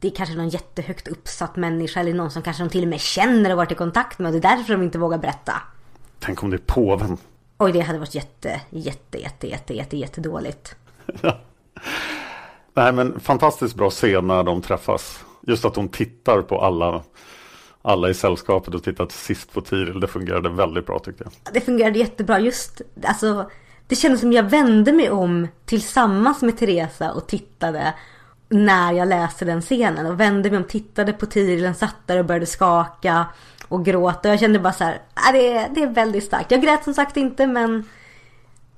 [0.00, 3.00] Det är kanske någon jättehögt uppsatt människa eller någon som kanske de till och med
[3.00, 4.26] känner och varit i kontakt med.
[4.26, 5.52] Och det är därför de inte vågar berätta.
[6.18, 7.18] Tänk om det är påven.
[7.58, 10.76] Oj, det hade varit jätte, jätte, jätte, jätte, jätte, jättedåligt.
[12.74, 15.24] Nej men fantastiskt bra scen när de träffas.
[15.42, 17.02] Just att hon tittar på alla,
[17.86, 20.00] alla i sällskapet och tittar till sist på Tiril.
[20.00, 21.54] Det fungerade väldigt bra tyckte jag.
[21.54, 22.40] Det fungerade jättebra.
[22.40, 23.50] Just, alltså,
[23.86, 27.94] det kändes som jag vände mig om tillsammans med Teresa och tittade
[28.48, 30.06] när jag läste den scenen.
[30.06, 33.26] Och vände mig om, tittade på Tiril, satt där och började skaka
[33.68, 34.28] och gråta.
[34.28, 36.50] Jag kände bara så här, "Ah, det, är, det är väldigt starkt.
[36.50, 37.84] Jag grät som sagt inte men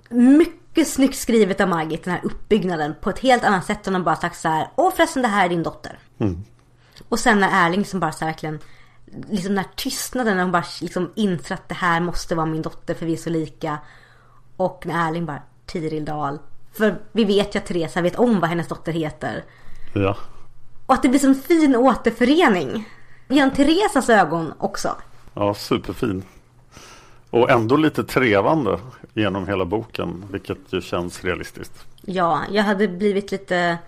[0.09, 2.95] mycket snyggt skrivet av Margit, den här uppbyggnaden.
[3.01, 5.45] På ett helt annat sätt än att bara sagt så här, åh förresten det här
[5.45, 5.99] är din dotter.
[7.09, 8.59] Och sen när Erling som bara så här verkligen
[9.31, 12.63] Liksom den här tystnaden när hon bara liksom inser att det här måste vara min
[12.63, 13.79] dotter för vi är så lika.
[14.57, 16.39] Och när Erling bara Tiril Dahl.
[16.73, 19.45] För vi vet ju att Teresa vet om vad hennes dotter heter.
[19.95, 20.17] Ja,
[20.87, 22.89] Och att det blir som en fin återförening.
[23.29, 24.97] Genom Teresas ögon också.
[25.35, 26.23] ja superfin.
[27.31, 28.79] Och ändå lite trevande
[29.15, 30.25] genom hela boken.
[30.31, 31.87] Vilket ju känns realistiskt.
[32.01, 33.79] Ja, jag hade blivit lite...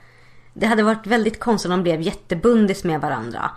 [0.55, 3.51] Det hade varit väldigt konstigt om de blev jättebundis med varandra.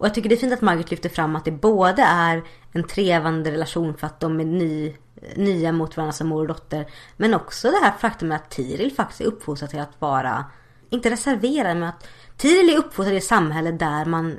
[0.00, 2.84] Och jag tycker det är fint att Margaret lyfter fram att det både är en
[2.84, 4.94] trevande relation för att de är ny,
[5.34, 6.86] nya mot varandra som mor och dotter.
[7.16, 10.44] Men också det här faktumet att Tiril faktiskt är uppfostrad till att vara,
[10.90, 14.36] inte reserverad, men att Tiril är uppfostrad i ett samhälle där man,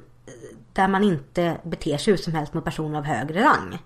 [0.73, 3.79] där man inte beter sig hur som helst mot personer av högre rang.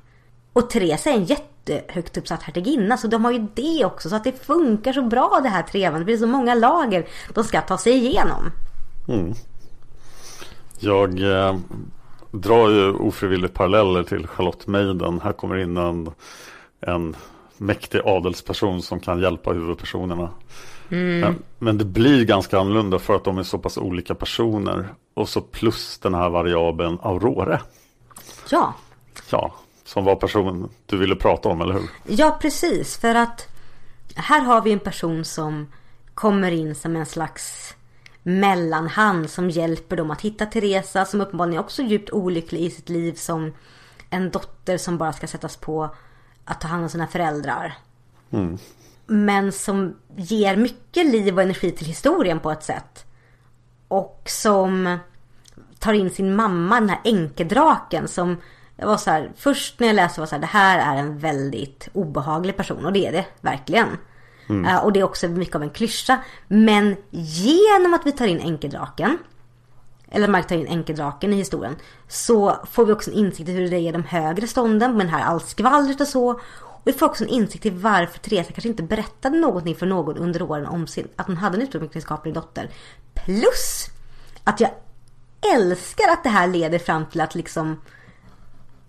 [0.53, 2.97] Och Therese är en jättehögt uppsatt hertiginna.
[2.97, 4.09] Så de har ju det också.
[4.09, 6.01] Så att det funkar så bra det här trevandet.
[6.01, 8.51] Det blir så många lager de ska ta sig igenom.
[9.07, 9.33] Mm.
[10.79, 11.57] Jag eh,
[12.31, 15.21] drar ju ofrivilligt paralleller till Charlotte Maiden.
[15.23, 16.11] Här kommer in en,
[16.81, 17.15] en
[17.57, 20.29] mäktig adelsperson som kan hjälpa huvudpersonerna.
[20.89, 21.19] Mm.
[21.19, 24.88] Men, men, det blir ganska annorlunda för att de är så pass olika personer.
[25.13, 27.61] Och så plus den här variabeln Aurore.
[28.49, 28.73] Ja.
[29.29, 29.53] Ja,
[29.85, 31.89] som var personen du ville prata om, eller hur?
[32.07, 32.97] Ja, precis.
[32.97, 33.47] För att
[34.15, 35.67] här har vi en person som
[36.13, 37.74] kommer in som en slags
[38.27, 42.89] mellanhand som hjälper dem att hitta Teresa som uppenbarligen är också djupt olycklig i sitt
[42.89, 43.53] liv som
[44.09, 45.95] en dotter som bara ska sättas på
[46.45, 47.73] att ta hand om sina föräldrar.
[48.31, 48.57] Mm.
[49.05, 53.05] Men som ger mycket liv och energi till historien på ett sätt.
[53.88, 54.97] Och som
[55.79, 58.38] tar in sin mamma, den här enkedraken som
[58.75, 61.19] jag var så här, först när jag läste var så här, det här är en
[61.19, 63.88] väldigt obehaglig person och det är det verkligen.
[64.49, 64.65] Mm.
[64.65, 66.17] Eh, och det är också mycket av en klyscha.
[66.47, 69.17] Men genom att vi tar in enkeldraken,
[70.10, 71.75] eller Mark tar in enkeldraken i historien,
[72.08, 75.05] så får vi också en insikt i hur det är i de högre stånden, med
[75.05, 76.29] det här allt skvallret och så.
[76.31, 80.17] Och vi får också en insikt i varför Teresa kanske inte berättade någonting för någon
[80.17, 82.69] under åren om sin, att hon hade en utomäktenskaplig dotter.
[83.13, 83.88] Plus
[84.43, 84.71] att jag
[85.55, 87.81] älskar att det här leder fram till att liksom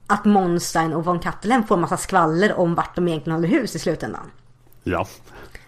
[0.06, 3.76] att Monstein och von Kattelen får en massa skvaller om vart de egentligen håller hus
[3.76, 4.30] i slutändan.
[4.88, 5.06] Ja.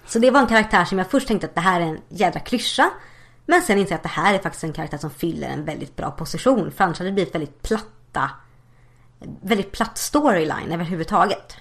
[0.07, 2.40] Så det var en karaktär som jag först tänkte att det här är en jädra
[2.40, 2.90] klyscha.
[3.46, 5.96] Men sen insåg jag att det här är faktiskt en karaktär som fyller en väldigt
[5.96, 6.70] bra position.
[6.70, 8.31] För annars hade det blivit väldigt platta,
[9.40, 11.57] väldigt platt storyline överhuvudtaget.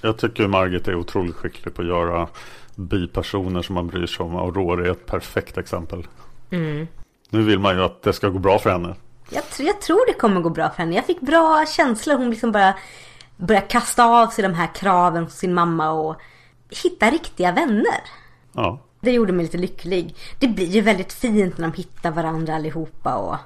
[0.00, 2.28] Jag tycker Margit är otroligt skicklig på att göra
[2.74, 4.36] bipersoner som man bryr sig om.
[4.36, 6.06] Aurora är ett perfekt exempel.
[6.50, 6.86] Mm.
[7.30, 8.94] Nu vill man ju att det ska gå bra för henne.
[9.30, 10.94] Jag, jag tror det kommer gå bra för henne.
[10.94, 12.16] Jag fick bra känslor.
[12.16, 12.74] Hon liksom bara
[13.36, 16.20] började kasta av sig de här kraven på sin mamma och
[16.70, 18.00] hitta riktiga vänner.
[18.52, 18.80] Ja.
[19.00, 20.14] Det gjorde mig lite lycklig.
[20.38, 23.36] Det blir ju väldigt fint när de hittar varandra allihopa och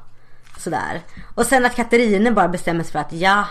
[0.58, 1.00] sådär.
[1.34, 3.46] Och sen att Katarina bara bestämmer sig för att ja,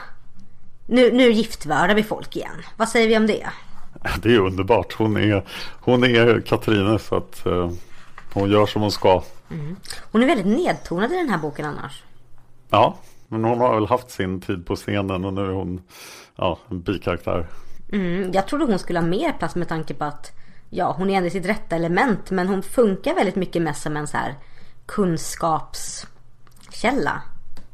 [0.85, 2.63] nu, nu giftvördar vi folk igen.
[2.77, 3.49] Vad säger vi om det?
[4.21, 4.93] Det är underbart.
[4.93, 5.45] Hon är,
[5.79, 7.71] hon är Katarina så att uh,
[8.33, 9.23] hon gör som hon ska.
[9.51, 9.75] Mm.
[10.11, 12.03] Hon är väldigt nedtonad i den här boken annars.
[12.69, 15.81] Ja, men hon har väl haft sin tid på scenen och nu är hon
[16.35, 17.47] ja, en bikaraktär.
[17.91, 20.31] Mm, jag trodde hon skulle ha mer plats med tanke på att
[20.69, 22.31] ja, hon är ändå i sitt rätta element.
[22.31, 24.35] Men hon funkar väldigt mycket mest som en så här
[24.85, 27.21] kunskapskälla.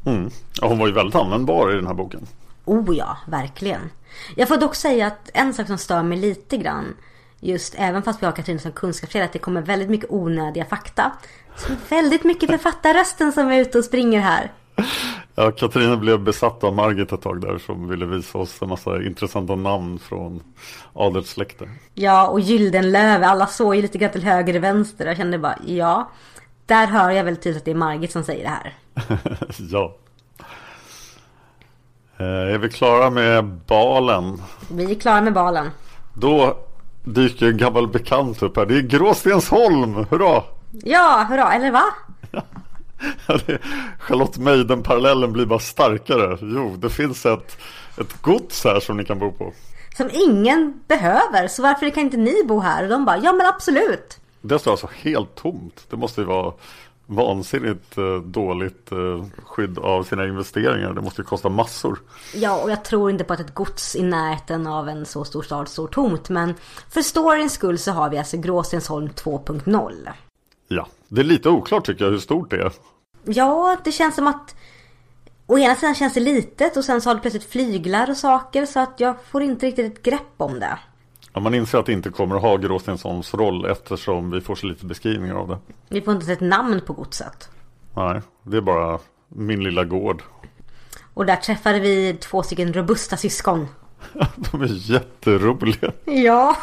[0.06, 0.30] Mm.
[0.62, 2.28] Ja, hon var ju väldigt användbar i den här boken.
[2.66, 3.90] Oh ja, verkligen.
[4.36, 6.96] Jag får dock säga att en sak som stör mig lite grann
[7.40, 11.12] just även fast vi har Katrin som kunskapskälla att det kommer väldigt mycket onödiga fakta.
[11.58, 14.52] Så väldigt mycket författarrösten som är ute och springer här.
[15.36, 19.04] Ja, Katarina blev besatt av Margit ett tag där som ville visa oss en massa
[19.04, 20.44] intressanta namn från
[20.94, 21.70] adelssläkter.
[21.94, 25.06] Ja, och Gyldenlöv, alla såg ju lite grann till höger och vänster.
[25.06, 26.12] Jag kände bara, ja,
[26.66, 28.74] där hör jag väl tydligt att det är Margit som säger det här.
[29.72, 29.96] ja.
[32.18, 34.42] Eh, är vi klara med balen?
[34.72, 35.72] Vi är klara med balen.
[36.14, 36.58] Då
[37.04, 38.66] dyker en gammal bekant upp här.
[38.66, 40.44] Det är Gråstensholm, hurra!
[40.72, 41.84] Ja, hurra, eller va?
[44.00, 46.38] Charlotte Maiden-parallellen blir bara starkare.
[46.42, 47.58] Jo, det finns ett,
[47.98, 49.54] ett gods här som ni kan bo på.
[49.98, 52.84] Som ingen behöver, så varför kan inte ni bo här?
[52.84, 54.20] Och de bara, ja men absolut.
[54.42, 55.86] Det står alltså helt tomt.
[55.90, 56.54] Det måste ju vara
[57.06, 60.94] vansinnigt eh, dåligt eh, skydd av sina investeringar.
[60.94, 62.00] Det måste ju kosta massor.
[62.34, 65.42] Ja, och jag tror inte på att ett gods i närheten av en så stor
[65.42, 66.30] stad står tomt.
[66.30, 66.54] Men
[66.90, 70.10] för storyns skull så har vi alltså Gråstensholm 2.0.
[70.68, 72.72] Ja, det är lite oklart tycker jag hur stort det är.
[73.26, 74.56] Ja, det känns som att
[75.48, 78.66] Å ena sidan känns det litet och sen så har det plötsligt flyglar och saker
[78.66, 80.78] så att jag får inte riktigt ett grepp om det.
[81.34, 84.66] Ja, man inser att det inte kommer att ha Gråstensholms roll eftersom vi får så
[84.68, 85.58] lite beskrivningar av det.
[85.90, 87.50] Vi får inte ett namn på godset.
[87.96, 90.24] Nej, det är bara min lilla gård.
[91.14, 93.68] Och där träffade vi två stycken robusta syskon.
[94.52, 95.92] De är jätteroliga.
[96.06, 96.58] Ja.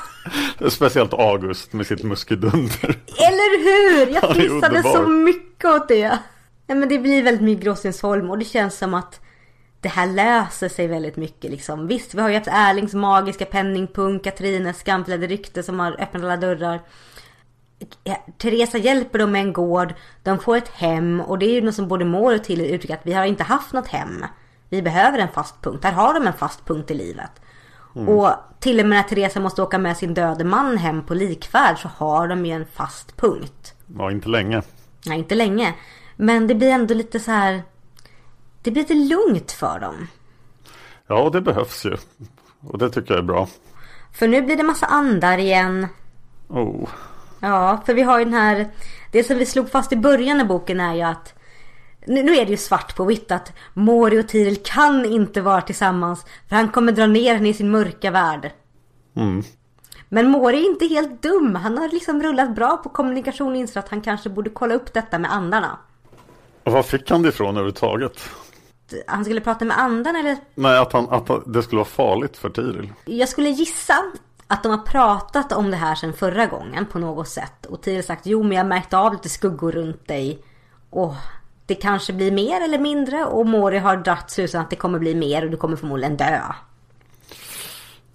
[0.68, 2.98] Speciellt August med sitt muskedunder.
[3.07, 4.14] Eller hur!
[4.14, 6.18] Jag fnissade så mycket åt det.
[6.66, 9.20] Ja, men det blir väldigt mycket Gråstensholm och det känns som att
[9.81, 11.87] det här löser sig väldigt mycket liksom.
[11.87, 16.37] Visst, vi har ju haft Erlings magiska penningpung, Katrines skamfilade rykte som har öppnat alla
[16.37, 16.81] dörrar.
[18.38, 21.74] Teresa hjälper dem med en gård, de får ett hem och det är ju något
[21.74, 24.24] som både Mår och till uttrycker att vi har inte haft något hem.
[24.72, 25.85] Vi behöver en fast punkt.
[25.85, 27.30] Här har de en fast punkt i livet.
[27.96, 28.08] Mm.
[28.08, 28.30] Och
[28.61, 31.88] till och med när Teresa måste åka med sin döde man hem på likfärd så
[31.88, 33.74] har de ju en fast punkt.
[33.98, 34.62] Ja, inte länge.
[35.06, 35.74] Nej, inte länge.
[36.16, 37.62] Men det blir ändå lite så här.
[38.62, 40.08] Det blir lite lugnt för dem.
[41.06, 41.96] Ja, det behövs ju.
[42.61, 43.48] Och det tycker jag är bra.
[44.12, 45.87] För nu blir det massa andar igen.
[46.48, 46.88] Oh.
[47.40, 48.70] Ja, för vi har ju den här...
[49.11, 51.35] Det som vi slog fast i början av boken är ju att...
[52.06, 56.24] Nu, är det ju svart på vitt att Mori och Tiril kan inte vara tillsammans.
[56.48, 58.50] För han kommer dra ner henne i sin mörka värld.
[59.16, 59.42] Mm.
[60.08, 61.54] Men Mori är inte helt dum.
[61.54, 64.92] Han har liksom rullat bra på kommunikation och inser att han kanske borde kolla upp
[64.92, 65.78] detta med andarna.
[66.64, 68.30] Och var fick han det ifrån överhuvudtaget?
[69.06, 70.36] Han skulle prata med andarna eller?
[70.54, 72.92] Nej, att, han, att det skulle vara farligt för Tiril.
[73.04, 73.94] Jag skulle gissa
[74.46, 77.66] att de har pratat om det här sedan förra gången på något sätt.
[77.66, 80.44] Och Tiril sagt jo men jag märkte av lite skuggor runt dig.
[80.90, 81.14] Och
[81.66, 83.25] det kanske blir mer eller mindre.
[83.25, 86.40] Och Mori har dratt slutsatsen att det kommer bli mer och du kommer förmodligen dö.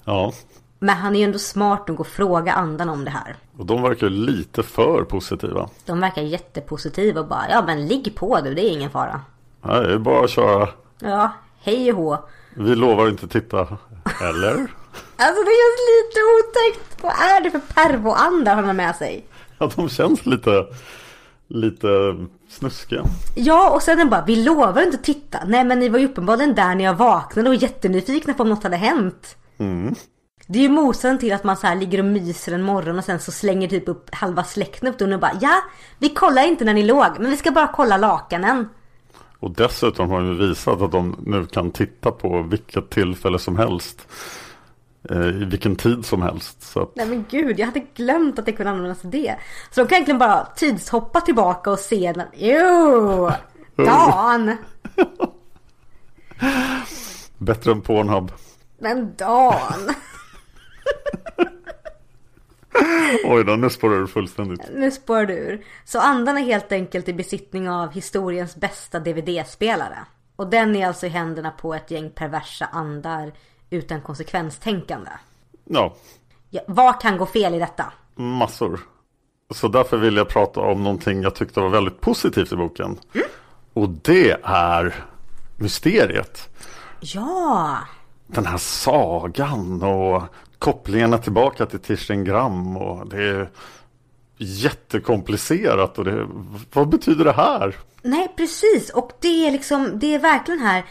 [0.06, 0.34] Ja,
[0.80, 3.36] Men han är ju ändå smart nog att fråga andarna om det här.
[3.58, 5.70] och de verkar lite för positiva.
[5.86, 9.22] De verkar jättepositiva och bara ja men ligg på du, det är ingen fara.
[9.62, 10.70] Nej, det är bara att köra.
[11.00, 11.32] Ja,
[11.62, 12.18] hej och hå.
[12.54, 13.78] Vi lovar inte titta.
[14.22, 14.68] Eller?
[15.20, 17.04] Alltså det känns lite otäckt.
[17.04, 19.26] Vad är det för pervoandar han har med sig?
[19.58, 20.66] Ja, de känns lite,
[21.48, 21.88] lite
[22.50, 23.04] snuskiga.
[23.36, 25.40] Ja, och sen det bara, vi lovar inte att titta.
[25.46, 28.64] Nej, men ni var ju uppenbarligen där när jag vaknade och jättenyfikna på om något
[28.64, 29.36] hade hänt.
[30.48, 33.04] Det är ju motsatsen till att man så här ligger och myser en morgon och
[33.04, 35.56] sen så slänger typ upp halva släkten upp dörren och bara, ja,
[36.00, 38.70] vi kollar inte när ni låg, men vi ska bara kolla lakanen.
[39.40, 44.08] Och dessutom har de visat att de nu kan titta på vilket tillfälle som helst.
[45.10, 46.62] Eh, I vilken tid som helst.
[46.62, 49.36] Så att, Nej men gud, jag hade glömt att det kunde användas till det.
[49.72, 52.28] Så de kan egentligen bara tidshoppa tillbaka och se den.
[52.34, 53.32] Jo!
[53.86, 54.58] Dan!
[57.38, 58.32] bättre än Pornhub.
[58.80, 59.94] Men Dan!
[63.26, 64.62] Oj då, nu spårar du fullständigt.
[64.74, 65.66] Nu spår du ur.
[65.86, 69.98] Så andan är helt enkelt i besittning av historiens bästa DVD-spelare.
[70.36, 73.34] Och den är alltså i händerna på ett gäng perversa andar
[73.70, 75.12] utan konsekvenstänkande.
[75.66, 75.96] Ja,
[76.50, 77.94] Ja, vad kan gå fel i detta?
[78.16, 78.80] massor.
[79.56, 83.00] Så därför vill jag prata om någonting jag tyckte var väldigt positivt i boken.
[83.74, 84.96] Och det är
[85.56, 86.50] mysteriet.
[87.00, 87.78] Ja!
[88.28, 90.24] Den här sagan och
[90.60, 92.78] kopplingarna tillbaka till Tirsten Gram.
[92.78, 93.50] Och det är
[94.38, 95.98] jättekomplicerat.
[95.98, 96.28] Och det,
[96.74, 97.76] vad betyder det här?
[98.02, 100.86] Nej precis och det är liksom Det är verkligen här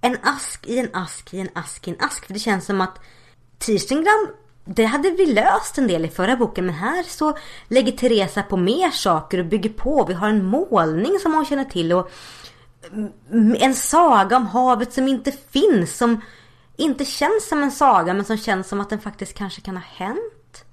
[0.00, 2.26] En ask i en ask i en ask i en ask.
[2.26, 2.98] För det känns som att
[3.58, 4.28] Tirstengram
[4.64, 8.56] Det hade vi löst en del i förra boken Men här så lägger Teresa på
[8.56, 10.04] mer saker och bygger på.
[10.04, 12.10] Vi har en målning som hon känner till och
[13.32, 16.20] mm, En saga om havet som inte finns Som
[16.76, 19.84] inte känns som en saga Men som känns som att den faktiskt kanske kan ha
[19.84, 20.64] hänt.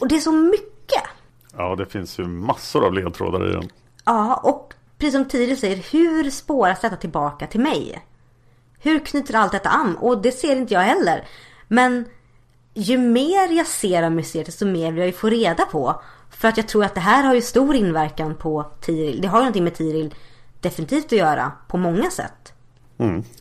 [0.00, 1.02] Och det är så mycket.
[1.56, 3.70] Ja, det finns ju massor av ledtrådar i den.
[4.04, 8.02] Ja, och precis som Tiril säger, hur spåras detta tillbaka till mig?
[8.82, 9.96] Hur knyter allt detta an?
[9.96, 11.24] Och det ser inte jag heller.
[11.68, 12.04] Men
[12.74, 16.02] ju mer jag ser av museet, desto mer vill jag ju få reda på.
[16.30, 19.20] För att jag tror att det här har ju stor inverkan på Tiril.
[19.20, 20.14] Det har ju någonting med Tiril
[20.60, 22.52] definitivt att göra på många sätt.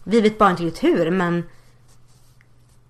[0.04, 1.44] Vi vet bara inte riktigt hur, men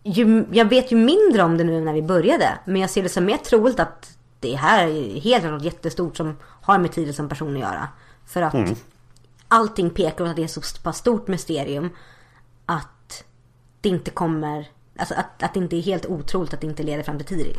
[0.03, 2.49] ju, jag vet ju mindre om det nu än när vi började.
[2.65, 6.37] Men jag ser det som mer troligt att det här är helt något jättestort som
[6.43, 7.87] har med Tiril som person att göra.
[8.25, 8.53] För att
[9.47, 11.89] allting pekar åt att det är så pass stort mysterium
[12.73, 13.23] att
[13.81, 17.03] det inte kommer, alltså att, att det inte är helt otroligt att det inte leder
[17.03, 17.57] fram till Tiril.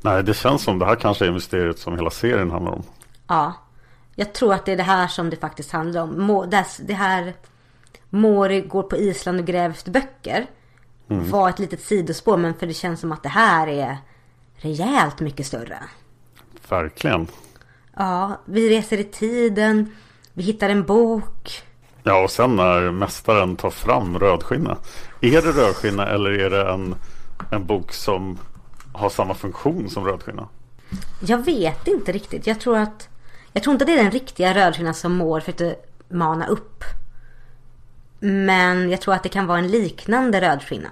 [0.00, 2.82] Nej, det känns som det här kanske är mysteriet som hela serien handlar om.
[3.26, 3.52] Ja.
[4.14, 6.22] Jag tror att det är det här som det faktiskt handlar om.
[6.22, 7.34] Må, det, här
[8.10, 10.46] Mori går på Island och gräver efter böcker.
[11.06, 13.98] Var ett litet sidospår men för det känns som att det här är
[14.56, 15.78] rejält mycket större.
[16.68, 17.26] Verkligen.
[17.96, 19.96] Ja, vi reser i tiden.
[20.32, 21.62] Vi hittar en bok.
[22.10, 24.76] Ja, och sen när mästaren tar fram rödskinna.
[25.20, 26.94] Är det rödskinna eller är det en,
[27.50, 28.38] en bok som
[28.92, 30.48] har samma funktion som rödskinna?
[31.20, 32.46] Jag vet inte riktigt.
[32.46, 33.08] Jag tror att
[33.52, 35.76] Jag tror inte det är den riktiga rödskinnan som Moore försökte
[36.08, 36.84] mana upp.
[38.20, 40.90] Men jag tror att det kan vara en liknande rödskinna.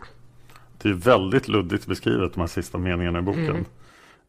[0.83, 3.65] Det är väldigt luddigt beskrivet de här sista meningarna i boken.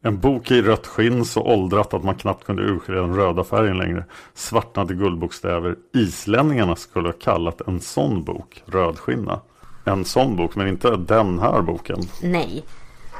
[0.02, 3.78] En bok i rött skinn så åldrat att man knappt kunde urskilja den röda färgen
[3.78, 4.04] längre.
[4.34, 5.76] Svartnade guldbokstäver.
[5.94, 9.40] Islänningarna skulle ha kallat en sån bok rödskinna.
[9.84, 12.00] En sån bok, men inte den här boken.
[12.22, 12.64] Nej.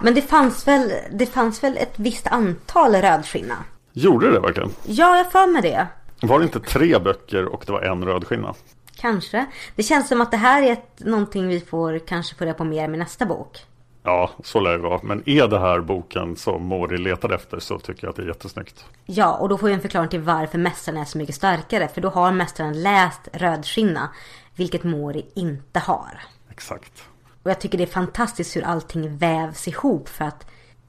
[0.03, 3.57] Men det fanns väl, det fanns väl ett visst antal rödskinna?
[3.93, 4.71] Gjorde det verkligen?
[4.87, 5.87] Ja, jag för mig det.
[6.23, 8.55] Var det inte tre böcker och det var en rödskinna?
[8.97, 9.47] Kanske.
[9.77, 12.65] Det känns som att det här är ett, någonting vi får kanske få reda på
[12.65, 13.59] mer med nästa bok.
[14.03, 15.01] Ja, så lär det vara.
[15.03, 18.27] Men är det här boken som Mori letade efter så tycker jag att det är
[18.27, 18.85] jättesnyggt.
[19.07, 21.89] Ja, och då får vi en förklaring till varför mästaren är så mycket starkare.
[21.89, 24.09] För då har mästaren läst rödskinna,
[24.55, 26.21] vilket Mori inte har.
[26.51, 27.05] Exakt.
[27.43, 30.47] Och jag tycker det är fantastiskt hur allting vävs ihop för att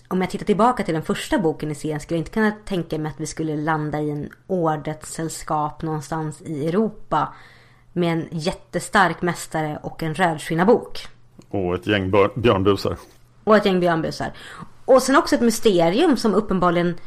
[0.07, 2.97] om jag tittar tillbaka till den första boken i serien skulle jag inte kunna tänka
[2.97, 7.34] mig att vi skulle landa i en ordenssällskap någonstans i Europa
[7.93, 11.07] med en jättestark mästare och en rödskinnabok.
[11.51, 12.97] Och ett gäng björnbusar.
[13.43, 14.31] Och ett gäng björnbusar.
[14.85, 16.97] Och sen också ett mysterium som uppenbarligen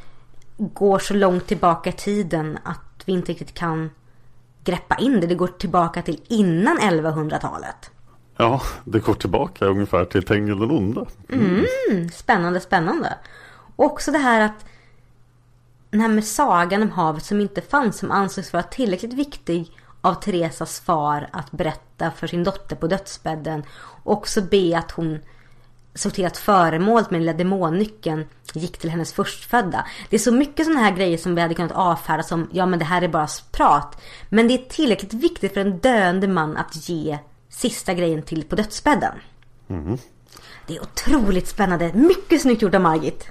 [0.57, 3.91] går så långt tillbaka i tiden att vi inte riktigt kan
[4.65, 5.27] greppa in det.
[5.27, 7.91] Det går tillbaka till innan 1100-talet.
[8.37, 11.07] Ja, det går tillbaka ungefär till Tengil den onde.
[11.33, 13.19] Mm, spännande, spännande.
[13.77, 14.65] Och också det här att
[15.91, 19.71] den här med sagan om havet som inte fanns som ansågs vara tillräckligt viktig
[20.05, 23.63] av Teresas far att berätta för sin dotter på dödsbädden.
[24.05, 25.21] Och också be att hon
[26.27, 29.87] att föremålet med den lilla demonnyckeln gick till hennes förstfödda.
[30.11, 32.79] Det är så mycket sådana här grejer som vi hade kunnat avfärda som ja men
[32.79, 34.03] det här är bara prat.
[34.29, 38.57] Men det är tillräckligt viktigt för en döende man att ge sista grejen till på
[38.57, 39.15] dödsbädden.
[40.67, 41.93] Det är otroligt spännande.
[41.95, 43.29] Mycket snyggt gjort av Margit.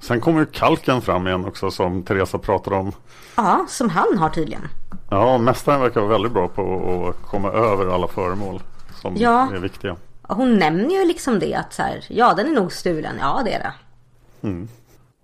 [0.00, 2.92] Sen kommer ju kalken fram igen också som Teresa pratar om.
[3.36, 4.68] Ja, som han har tydligen.
[5.10, 8.62] Ja, mästaren verkar vara väldigt bra på att komma över alla föremål
[9.00, 9.48] som Ja.
[9.54, 9.96] är viktiga.
[10.22, 13.16] Och Hon nämner ju liksom det att så här, ja den är nog stulen.
[13.20, 13.72] Ja det är det.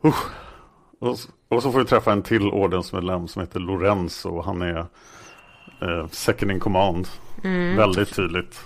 [0.09, 0.25] Usch.
[1.01, 1.17] Och,
[1.49, 4.43] och så får vi träffa en till ordensmedlem som heter Lorenzo.
[4.43, 4.79] Han är
[5.81, 7.09] eh, second in command.
[7.45, 7.77] Mm.
[7.77, 8.61] Väldigt tydligt.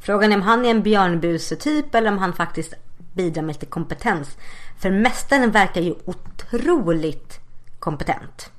[0.00, 2.74] Frågan är om han är en björnbuse-typ eller om han faktiskt
[3.14, 4.36] bidrar med lite kompetens.
[4.78, 7.40] För mästaren verkar ju otroligt
[7.78, 8.50] kompetent.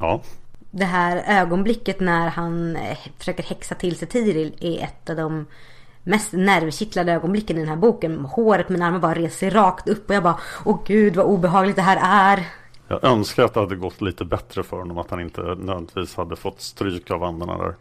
[0.00, 0.22] Ja,
[0.70, 5.46] Det här ögonblicket när han eh, försöker häxa till sig Tiril är ett av de
[6.02, 8.18] mest nervkittlade ögonblicken i den här boken.
[8.24, 11.82] Håret med armarna bara reser rakt upp och jag bara Åh gud vad obehagligt det
[11.82, 11.98] här
[12.36, 12.44] är.
[12.88, 14.98] jag önskar att det hade gått lite bättre för honom.
[14.98, 17.74] Att han inte nödvändigtvis hade fått stryk av andarna där.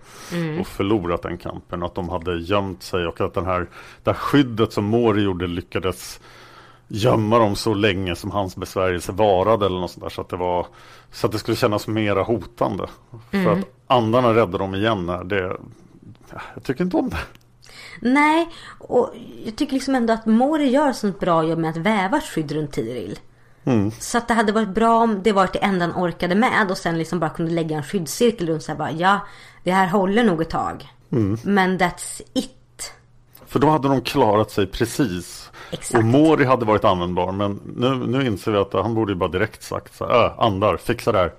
[0.60, 1.84] Och förlorat den kampen.
[1.84, 3.68] Att de hade gömt sig och att den här,
[4.04, 6.20] det här skyddet som Mori gjorde lyckades
[6.88, 10.10] gömma dem så länge som hans besvärjelse varade eller något sånt där.
[10.10, 10.68] Så att det var
[11.12, 12.88] så att det skulle kännas mera hotande.
[13.32, 15.06] För att andarna räddade dem igen.
[15.06, 15.58] När det,
[16.32, 17.18] ja, jag tycker inte om det.
[18.02, 19.14] Nej, och
[19.46, 22.52] jag tycker liksom ändå att Mori gör sånt bra jobb med att väva ett skydd
[22.52, 23.20] runt Tiril.
[24.00, 26.78] Så att det hade varit bra om det var det enda han orkade med och
[26.78, 28.76] sen liksom bara kunde lägga en skyddscirkel runt sig.
[28.76, 29.20] Bara, ja,
[29.64, 30.90] det här håller nog ett tag.
[31.44, 32.94] Men that's it.
[33.48, 35.45] För då hade de klarat sig precis.
[35.80, 36.00] Exakt.
[36.00, 37.32] Och Mori hade varit användbar.
[37.32, 40.40] Men nu, nu inser vi att han borde ju bara direkt sagt så här, äh,
[40.40, 41.34] andar, fixa det här.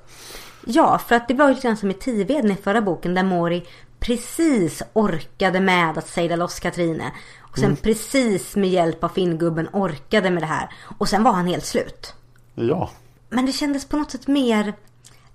[0.65, 3.23] Ja, för att det var ju lite grann som i Tiveden i förra boken där
[3.23, 3.67] Mori
[3.99, 7.13] precis orkade med att sejla loss Katrine.
[7.41, 10.69] Och sen precis med hjälp av Finngubben orkade med det här.
[10.99, 12.15] Och sen var han helt slut.
[12.55, 12.91] Ja,
[13.29, 14.75] Men det kändes på något sätt mer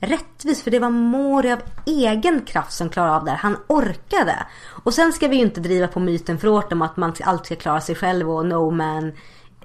[0.02, 3.32] rättvist för det var Mori av egen kraft som klarade av det.
[3.32, 4.46] Han orkade.
[4.84, 7.46] Och sen ska vi ju inte driva på myten för hårt om att man alltid
[7.46, 9.12] ska klara sig själv och no man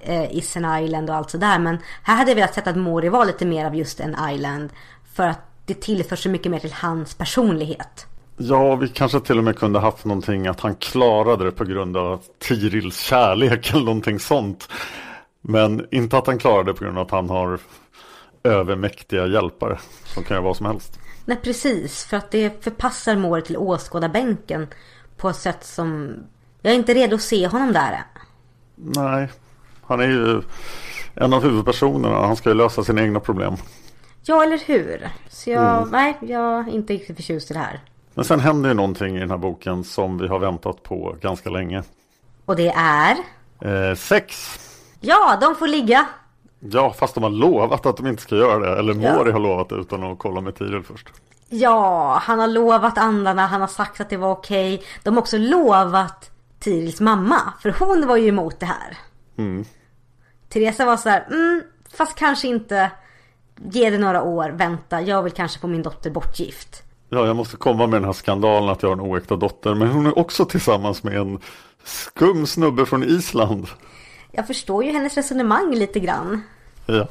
[0.01, 1.59] eh, is an island och allt sådär.
[1.59, 4.69] Men här hade jag velat sett att Mori var lite mer av just en island.
[5.13, 8.07] För att det tillför så mycket mer till hans personlighet.
[8.37, 11.97] ja, vi kanske till och med kunde haft någonting att han klarade det på grund
[11.97, 14.69] av Tirils kärlek eller någonting sånt.
[15.41, 17.59] Men inte att han klarade det på grund av att han har
[18.43, 20.99] övermäktiga hjälpare som kan göra vad som helst.
[21.25, 24.67] Nej precis, för att det förpassar Mori till åskådarbänken
[25.17, 26.15] på ett sätt som...
[26.61, 28.03] Jag är inte redo att se honom där.
[28.75, 29.29] Nej,
[29.81, 30.41] han är ju
[31.15, 32.15] en av huvudpersonerna.
[32.15, 33.55] Han ska ju lösa sina egna problem.
[34.23, 35.09] Ja, eller hur?
[35.29, 37.79] Så jag, nej, jag är inte riktigt förtjust i det här.
[38.13, 41.49] Men sen händer ju någonting i den här boken som vi har väntat på ganska
[41.49, 41.83] länge.
[42.45, 43.17] Och det är...
[43.61, 44.59] Eh, sex.
[44.99, 46.07] Ja, de får ligga.
[46.59, 48.79] Ja, fast de har lovat att de inte ska göra det.
[48.79, 49.15] Eller Ja.
[49.15, 51.07] Mori har lovat det utan att kolla med Tiril först.
[51.49, 54.83] Ja, han har lovat andarna, han har sagt att det var okej.
[55.03, 58.97] De har också lovat Tirils mamma, för hon var ju emot det här.
[60.49, 61.63] Teresa var så här, mm,
[61.97, 62.91] fast kanske inte.
[63.71, 66.83] Ge det några år, vänta, jag vill kanske få min dotter bortgift.
[67.09, 69.75] Ja, jag måste komma med den här skandalen att jag har en oäkta dotter.
[69.75, 71.39] Men hon är också tillsammans med en
[71.83, 73.67] skum snubbe från Island.
[74.31, 76.41] Jag förstår ju hennes resonemang lite grann.
[76.85, 77.07] Ja.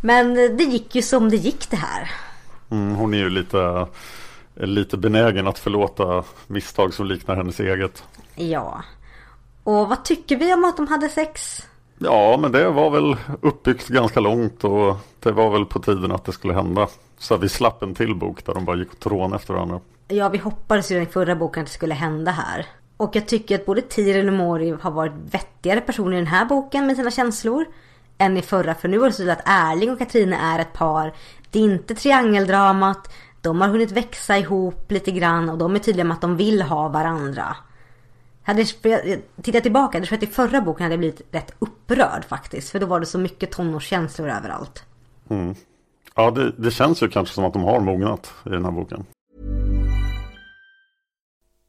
[0.00, 2.10] Men det gick ju som det gick det här.
[2.70, 3.86] Mm, hon är ju lite,
[4.54, 8.04] lite benägen att förlåta misstag som liknar hennes eget.
[8.34, 8.82] Ja.
[9.64, 11.62] Och vad tycker vi om att de hade sex?
[11.98, 16.24] Ja, men det var väl uppbyggt ganska långt och det var väl på tiden att
[16.24, 16.88] det skulle hända.
[17.18, 19.80] Så vi slapp en till bok där de bara gick och trån efter varandra.
[20.08, 22.66] Ja, vi hoppades ju i den förra boken att det skulle hända här.
[22.96, 26.44] Och jag tycker att både Tiril och Mori har varit vettigare personer i den här
[26.44, 27.64] boken med sina känslor.
[28.18, 31.14] Än i förra, för nu var det så att Erling och Katrine är ett par.
[31.50, 33.12] Det är inte triangeldramat.
[33.40, 36.62] De har hunnit växa ihop lite grann och de är tydliga med att de vill
[36.62, 37.56] ha varandra.
[38.42, 42.24] Hade, jag, tittat tillbaka, jag tror att i förra boken hade jag blivit rätt upprörd
[42.24, 42.70] faktiskt.
[42.70, 44.84] För då var det så mycket tonårskänslor överallt.
[45.28, 45.54] Mm.
[46.14, 49.06] Ja, det, det känns ju kanske som att de har mognat i den här boken.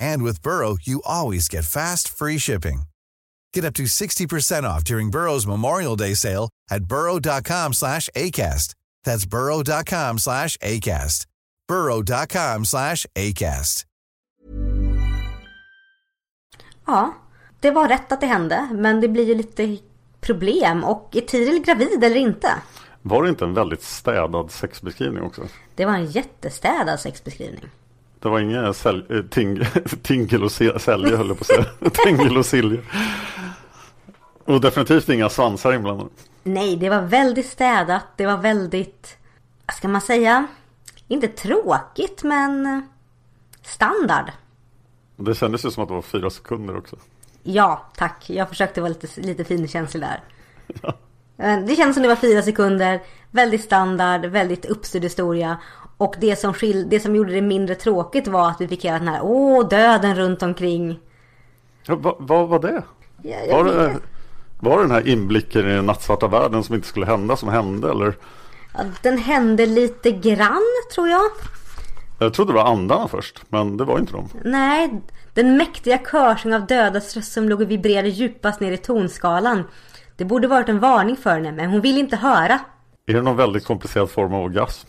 [0.00, 2.82] And with Burrow, you always get fast, free shipping.
[3.54, 8.74] Get up to 60% off during Burrow's Memorial Day sale at burrow.com slash ACAST.
[9.04, 11.26] That's burrow.com slash ACAST.
[11.68, 13.86] burrow.com slash ACAST.
[16.86, 17.14] Ja,
[17.60, 18.68] det var rätt att det hände.
[18.72, 19.76] Men det blir ju lite
[20.20, 20.84] problem.
[20.84, 22.48] Och är Tiril gravid eller inte?
[23.02, 25.42] Var det inte en väldigt städad sexbeskrivning också?
[25.74, 27.70] Det var en jättestädad sexbeskrivning.
[28.20, 29.60] Det var inga sälj, äh, ting,
[30.02, 31.90] tingel och se, sälje höll jag på att säga.
[32.04, 32.80] tingel och silje.
[34.44, 36.10] Och definitivt inga svansar inblandade.
[36.42, 38.04] Nej, det var väldigt städat.
[38.16, 39.16] Det var väldigt,
[39.66, 40.46] vad ska man säga?
[41.08, 42.82] Inte tråkigt, men
[43.62, 44.30] standard.
[45.16, 46.96] Det kändes ju som att det var fyra sekunder också.
[47.42, 48.30] Ja, tack.
[48.30, 50.20] Jag försökte vara lite, lite finkänslig där.
[51.36, 51.56] Ja.
[51.66, 53.00] Det känns som det var fyra sekunder.
[53.30, 55.58] Väldigt standard, väldigt uppstyrd historia.
[56.00, 58.98] Och det som, skil, det som gjorde det mindre tråkigt var att vi fick hela
[58.98, 60.98] den här åh, döden runt omkring.
[61.86, 62.82] Ja, vad, vad var det?
[63.22, 63.94] Ja, var, det
[64.60, 67.90] var det den här inblicken i den nattsvarta världen som inte skulle hända som hände
[67.90, 68.14] eller?
[68.74, 70.62] Ja, den hände lite grann
[70.94, 71.30] tror jag.
[72.18, 74.28] Jag trodde det var andarna först, men det var inte de.
[74.44, 75.00] Nej,
[75.34, 79.64] den mäktiga körsång av dödas röst som låg och vibrerade djupast ner i tonskalan.
[80.16, 82.58] Det borde varit en varning för henne, men hon vill inte höra.
[83.06, 84.88] Är det någon väldigt komplicerad form av orgasm?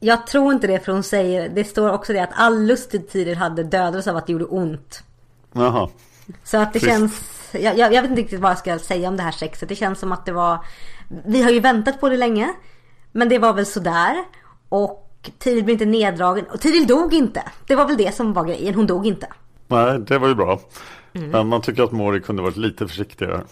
[0.00, 2.98] Jag tror inte det för hon säger, det står också det att all lust i
[2.98, 5.02] tider hade dödats av att det gjorde ont.
[5.52, 5.88] Jaha.
[6.44, 6.92] Så att det Trist.
[6.92, 7.22] känns,
[7.52, 9.68] jag, jag, vet inte riktigt vad jag ska säga om det här sexet.
[9.68, 10.58] Det känns som att det var,
[11.26, 12.54] vi har ju väntat på det länge.
[13.12, 14.24] Men det var väl sådär.
[14.68, 16.44] Och Tiril blev inte neddragen.
[16.44, 17.42] Och Tiril dog inte.
[17.66, 19.26] Det var väl det som var grejen, hon dog inte.
[19.68, 20.60] Nej, det var ju bra.
[21.12, 21.30] Mm.
[21.30, 23.44] Men man tycker att Mori kunde varit lite försiktigare.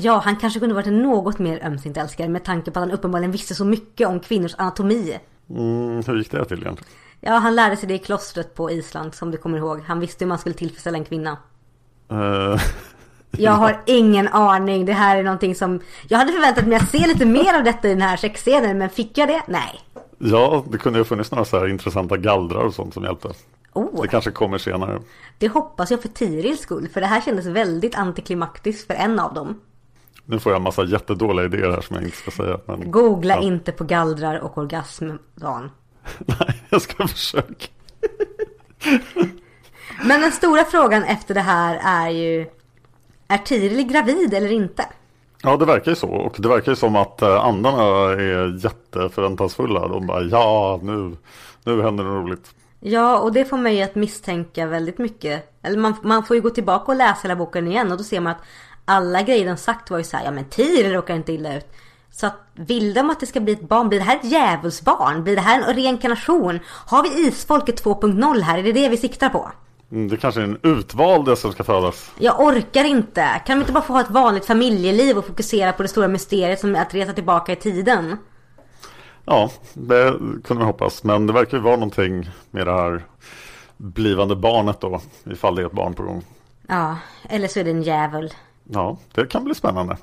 [0.00, 2.94] Ja, han kanske kunde varit en något mer ömsint älskare med tanke på att han
[2.94, 5.18] uppenbarligen visste så mycket om kvinnors anatomi.
[5.50, 6.92] Mm, hur gick det till egentligen?
[7.20, 9.80] Ja, han lärde sig det i klostret på Island som du kommer ihåg.
[9.86, 11.36] Han visste hur man skulle tillfredsställa en kvinna.
[12.12, 12.60] Uh,
[13.30, 14.84] jag har ingen aning.
[14.84, 15.80] Det här är någonting som...
[16.08, 18.90] Jag hade förväntat mig att se lite mer av detta i den här sexscenen, men
[18.90, 19.42] fick jag det?
[19.46, 19.80] Nej.
[20.18, 23.28] Ja, det kunde ju funnits några så här intressanta gallrar och sånt som hjälpte.
[23.72, 24.02] Oh.
[24.02, 25.00] Det kanske kommer senare.
[25.38, 29.34] Det hoppas jag för Tirils skull, för det här kändes väldigt antiklimaktiskt för en av
[29.34, 29.60] dem.
[30.30, 32.58] Nu får jag en massa jättedåliga idéer här som jag inte ska säga.
[32.66, 33.42] Men, Googla ja.
[33.42, 35.70] inte på gallrar och orgasm, Dan.
[36.18, 37.66] Nej, jag ska försöka.
[40.04, 42.46] men den stora frågan efter det här är ju
[43.28, 44.86] Är Tiril gravid eller inte?
[45.42, 46.08] Ja, det verkar ju så.
[46.08, 49.88] Och det verkar ju som att eh, andarna är jätteförväntansfulla.
[49.88, 51.16] De bara ja, nu,
[51.64, 52.54] nu händer det roligt.
[52.80, 55.60] Ja, och det får mig att misstänka väldigt mycket.
[55.62, 58.20] Eller man, man får ju gå tillbaka och läsa hela boken igen och då ser
[58.20, 58.42] man att
[58.88, 61.66] alla grejer de sagt var ju så här, ja men Tiril råkar inte illa ut.
[62.10, 65.24] Så att vill de att det ska bli ett barn, blir det här ett djävulsbarn?
[65.24, 66.58] Blir det här en reinkarnation?
[66.66, 68.58] Har vi isfolket 2.0 här?
[68.58, 69.50] Är det det vi siktar på?
[69.92, 72.10] Mm, Det kanske är en utvalde som ska födas.
[72.18, 73.40] Jag orkar inte.
[73.46, 76.60] Kan de inte bara få ha ett vanligt familjeliv och fokusera på det stora mysteriet
[76.60, 78.16] som är att resa tillbaka i tiden?
[79.24, 81.04] Ja, det kunde man hoppas.
[81.04, 83.04] Men det verkar ju vara någonting med det här
[83.76, 85.00] blivande barnet då.
[85.24, 86.24] Ifall det är ett barn på gång.
[86.68, 86.96] Ja,
[87.28, 88.32] eller så är det en djävul.
[88.70, 89.96] Ja, det kan bli spännande.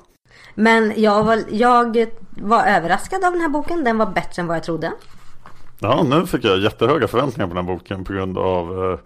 [0.54, 3.84] Men jag var, jag var överraskad av den här boken.
[3.84, 4.92] Den var bättre än vad jag trodde.
[5.78, 8.98] Ja, nu fick jag jättehöga förväntningar på den här boken på grund av eh,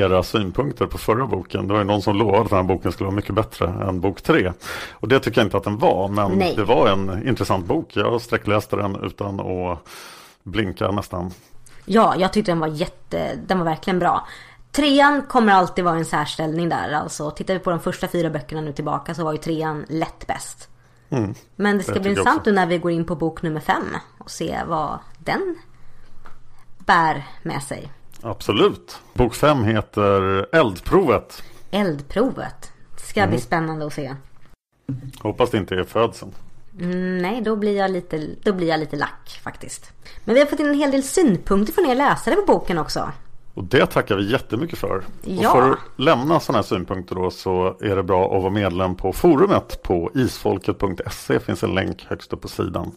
[0.00, 1.66] era synpunkter på förra boken.
[1.66, 4.00] Det var ju någon som lovade att den här boken skulle vara mycket bättre än
[4.00, 4.52] bok tre.
[4.92, 6.54] Och det tycker jag inte att den var, men Nej.
[6.56, 7.96] det var en intressant bok.
[7.96, 9.78] Jag sträckläste den utan att
[10.42, 11.30] blinka nästan.
[11.84, 14.26] Ja, jag tyckte den var jätte, den var verkligen bra.
[14.72, 16.92] Trean kommer alltid vara en särställning där.
[16.92, 20.26] Alltså tittar vi på de första fyra böckerna nu tillbaka så var ju trean lätt
[20.26, 20.68] bäst.
[21.10, 21.34] Mm.
[21.56, 24.30] Men det ska bli intressant nu när vi går in på bok nummer fem och
[24.30, 25.56] se vad den
[26.78, 27.92] bär med sig.
[28.22, 29.00] Absolut.
[29.14, 31.42] Bok fem heter Eldprovet.
[31.70, 32.72] Eldprovet.
[32.96, 34.14] Det ska bli spännande att se.
[35.20, 36.32] Hoppas det inte är födseln.
[36.80, 39.92] Mm, nej, då blir, jag lite, då blir jag lite lack faktiskt.
[40.24, 43.12] Men vi har fått in en hel del synpunkter från er läsare på boken också.
[43.54, 45.02] Och det tackar vi jättemycket för.
[45.24, 45.48] Ja.
[45.48, 48.94] Och för att lämna sådana här synpunkter då så är det bra att vara medlem
[48.94, 51.40] på forumet på isfolket.se.
[51.40, 52.92] finns en länk högst upp på sidan.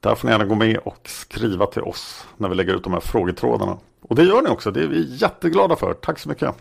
[0.00, 2.92] Där får ni gärna gå med och skriva till oss när vi lägger ut de
[2.92, 3.76] här frågetrådarna.
[4.02, 5.94] Och det gör ni också, det är vi jätteglada för.
[5.94, 6.54] Tack så mycket.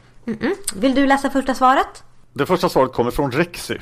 [0.75, 2.03] Vill du läsa första svaret?
[2.33, 3.77] Det första svaret kommer från Rexy.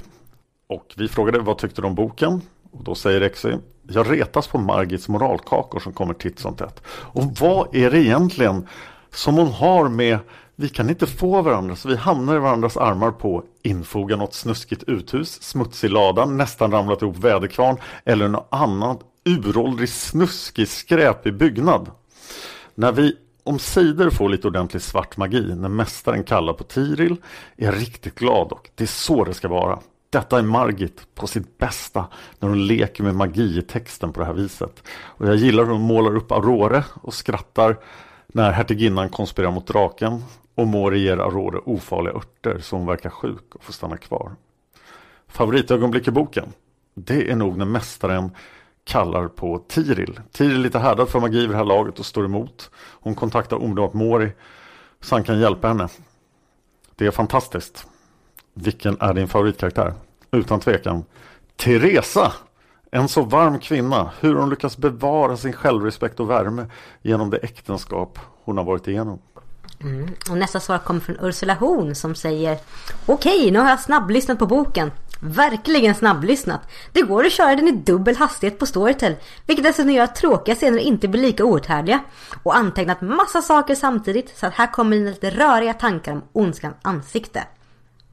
[0.67, 2.41] Och vi frågade vad tyckte du om boken?
[2.71, 3.53] Och då säger Rexy.
[3.87, 6.81] Jag retas på Margits moralkakor som kommer titt som tätt.
[6.87, 8.67] Och vad är det egentligen
[9.13, 10.19] som hon har med
[10.55, 14.83] vi kan inte få varandra så vi hamnar i varandras armar på infoga något snuskigt
[14.83, 21.91] uthus, smutsig lada, nästan ramlat ihop väderkvarn eller något annat uråldrig snuskig skräpig byggnad.
[22.75, 27.15] När vi om sidor får lite ordentlig svart magi när mästaren kallar på Tiril
[27.57, 29.79] är jag riktigt glad och det är så det ska vara.
[30.09, 32.05] Detta är Margit på sitt bästa
[32.39, 34.83] när hon leker med magi i texten på det här viset.
[35.03, 37.77] Och jag gillar hur hon målar upp Aurore och skrattar
[38.35, 40.23] när hertiginnan konspirerar mot draken
[40.55, 44.35] och Mori ger Aurore ofarliga örter så hon verkar sjuk och får stanna kvar.
[45.27, 46.53] Favoritögonblick i boken?
[46.93, 48.31] Det är nog när mästaren
[48.83, 50.19] kallar på Tiril.
[50.31, 52.71] Tiril är lite härdad för magi vid det här laget och står emot.
[52.75, 54.31] Hon kontaktar omedelbart Mori
[55.01, 55.87] så han kan hjälpa henne.
[56.95, 57.87] Det är fantastiskt.
[58.53, 59.93] Vilken är din favoritkaraktär?
[60.31, 61.05] Utan tvekan.
[61.55, 62.33] Teresa!
[62.95, 64.11] En så varm kvinna.
[64.19, 66.65] Hur hon lyckas bevara sin självrespekt och värme
[67.01, 69.19] genom det äktenskap hon har varit igenom.
[69.81, 70.09] Mm.
[70.29, 72.57] Och nästa svar kommer från Ursula Horn som säger
[73.05, 74.91] Okej, nu har jag snabblyssnat på boken.
[75.19, 76.61] Verkligen snabblyssnat.
[76.91, 79.15] Det går att köra den i dubbel hastighet på Storytel.
[79.45, 81.99] Vilket dessutom gör att tråkiga scener inte blir lika outhärdliga.
[82.43, 87.43] Och antecknat massa saker samtidigt så att här kommer lite röriga tankar om ondskans ansikte.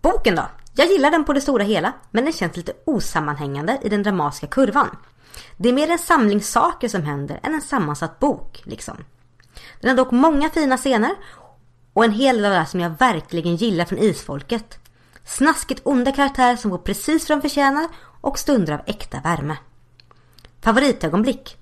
[0.02, 0.42] Boken då?
[0.72, 4.46] Jag gillar den på det stora hela, men den känns lite osammanhängande i den dramatiska
[4.46, 4.96] kurvan.
[5.56, 8.96] Det är mer en samling saker som händer än en sammansatt bok, liksom.
[9.80, 11.14] Den har dock många fina scener
[11.92, 14.78] och en hel del av det här som jag verkligen gillar från isfolket.
[15.24, 17.88] Snaskigt onda karaktärer som går precis vad de förtjänar
[18.20, 19.56] och stunder av äkta värme.
[20.60, 21.56] Favoritögonblick?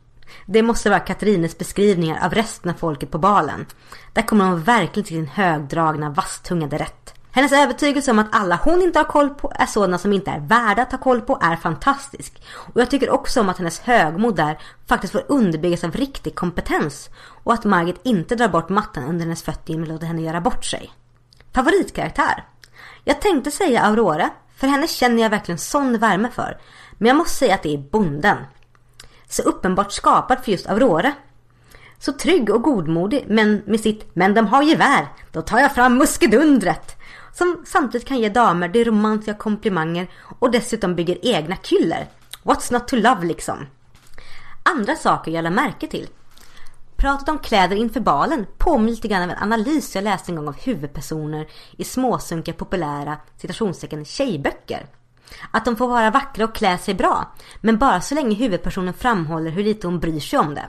[0.46, 3.66] Det måste vara Katarines beskrivningar av resten av folket på balen.
[4.12, 7.14] Där kommer hon verkligen till sin högdragna, vasstungade rätt.
[7.33, 10.41] Hennes övertygelse om att alla hon inte har koll på är sådana som inte är
[10.41, 12.43] värda att ha koll på är fantastisk.
[12.55, 17.09] Och jag tycker också om att hennes högmod där faktiskt får underbyggas av riktig kompetens.
[17.45, 20.41] Och att Margit inte drar bort mattan under hennes fötter genom att låta henne göra
[20.41, 20.93] bort sig.
[21.55, 22.45] Favoritkaraktär?
[23.05, 26.59] Jag tänkte säga Aurora, för henne känner jag verkligen sån värme för.
[26.93, 28.37] Men jag måste säga att det är bonden.
[29.29, 31.12] Så uppenbart skapad för just Aurora.
[31.99, 35.99] Så trygg och godmodig, men med sitt “men de har gevär, då tar jag fram
[35.99, 36.97] muskedundret”
[37.39, 40.07] som samtidigt kan ge damer de romantiska komplimanger
[40.39, 42.07] och dessutom bygger egna kyller.
[42.43, 43.66] What's not to love liksom?
[44.62, 46.09] Andra saker jag lade märke till.
[46.97, 50.49] Pratet om kläder inför balen påminner lite grann av en analys jag läste en gång
[50.49, 54.86] av huvudpersoner i småsunkiga populära citationstecken tjejböcker.
[55.51, 59.51] Att de får vara vackra och klä sig bra, men bara så länge huvudpersonen framhåller
[59.51, 60.68] hur lite hon bryr sig om det.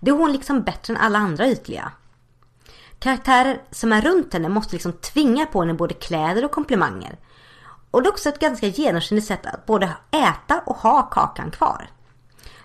[0.00, 1.92] Det är hon liksom bättre än alla andra ytliga.
[2.98, 7.18] Karaktärer som är runt henne måste liksom tvinga på henne både kläder och komplimanger.
[7.90, 11.90] Och det är också ett ganska genomskinligt sätt att både äta och ha kakan kvar.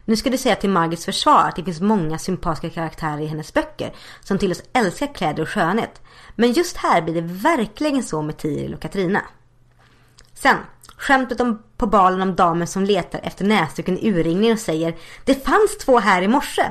[0.05, 3.53] Nu ska du säga till Margits försvar att det finns många sympatiska karaktärer i hennes
[3.53, 6.01] böcker som till oss älskar kläder och skönhet.
[6.35, 9.21] Men just här blir det verkligen så med Tiril och Katrina.
[10.33, 10.57] Sen,
[10.97, 15.45] skämtet om på balen om damen som letar efter näsduken i urringningen och säger Det
[15.45, 16.63] fanns två här i morse.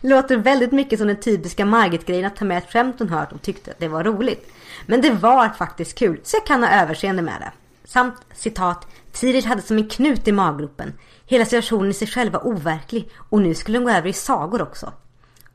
[0.00, 3.42] Låter väldigt mycket som den typiska Margit-grejen att ta med ett skämt hon hört och
[3.42, 4.52] tyckte att det var roligt.
[4.86, 7.52] Men det var faktiskt kul, så jag kan ha överseende med det.
[7.84, 10.92] Samt citat Tiril hade som en knut i maggropen.
[11.26, 14.62] Hela situationen i sig själv var overklig och nu skulle hon gå över i sagor
[14.62, 14.92] också.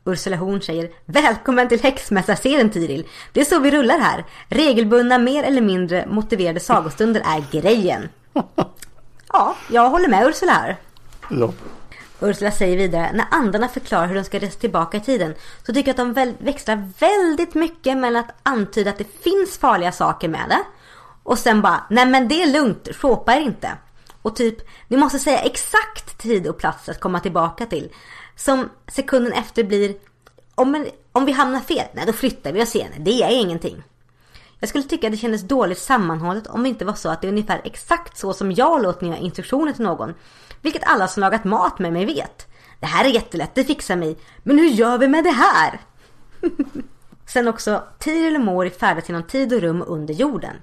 [0.05, 3.07] Ursula Horn säger Välkommen till häxmästarserien Tiril.
[3.33, 4.25] Det är så vi rullar här.
[4.49, 8.09] Regelbundna mer eller mindre motiverade sagostunder är grejen.
[9.33, 10.77] Ja, jag håller med Ursula här.
[11.29, 11.53] Ja.
[12.19, 15.33] Ursula säger vidare, när andarna förklarar hur de ska resa tillbaka i tiden
[15.65, 19.57] så tycker jag att de väl växlar väldigt mycket mellan att antyda att det finns
[19.57, 20.63] farliga saker med det
[21.23, 23.71] och sen bara, nej men det är lugnt, såpa er inte.
[24.21, 24.57] Och typ,
[24.87, 27.89] ni måste säga exakt tid och plats att komma tillbaka till.
[28.35, 29.95] Som sekunden efter blir,
[30.55, 33.83] om, om vi hamnar fel, nej då flyttar vi oss igen, det är ingenting.
[34.59, 37.27] Jag skulle tycka att det kändes dåligt sammanhållet om det inte var så att det
[37.27, 40.13] är ungefär exakt så som jag låter när jag instruktioner till någon.
[40.65, 42.47] Vilket alla som lagat mat med mig vet.
[42.79, 44.17] Det här är jättelätt, det fixar mig.
[44.43, 45.81] Men hur gör vi med det här?
[47.25, 50.55] Sen också, Tiril och Mori färdas genom tid och rum under jorden.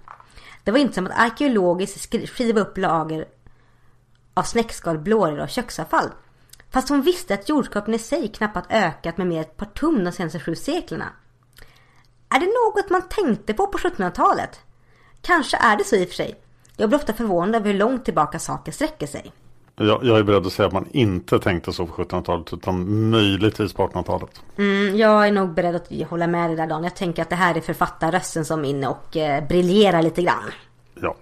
[0.64, 3.28] Det var inte som att arkeologiskt skiva upp lager
[4.34, 6.10] av snäckskal, blåror och köksavfall.
[6.70, 10.12] Fast hon visste att jordskapen i sig knappt ökat med mer ett par tum de
[10.12, 11.08] senaste sju seklerna.
[12.28, 14.60] Är det något man tänkte på på 1700-talet?
[15.20, 16.40] Kanske är det så i och för sig.
[16.76, 19.32] Jag blir ofta förvånad över hur långt tillbaka saker sträcker sig.
[19.76, 23.72] Jag, jag är beredd att säga att man inte tänkte så på 1700-talet utan möjligtvis
[23.72, 24.42] på 1800-talet.
[24.58, 26.84] Mm, jag är nog beredd att hålla med dig där Dan.
[26.84, 30.50] Jag tänker att det här är författarrösten som är inne och eh, briljerar lite grann.
[30.94, 31.16] Ja.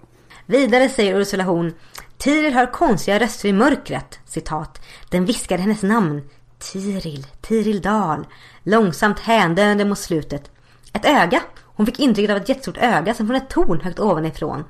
[0.45, 1.73] Vidare säger Ursula Horn
[2.17, 4.19] Tiril hör konstiga röster i mörkret.
[4.25, 4.81] Citat.
[5.09, 6.21] Den viskade hennes namn.
[6.59, 8.25] Tiril, Tiril Dahl.
[8.63, 10.51] Långsamt händöende mot slutet.
[10.93, 11.41] Ett öga.
[11.63, 14.63] Hon fick intrycket av ett jättestort öga som från ett torn högt ovanifrån.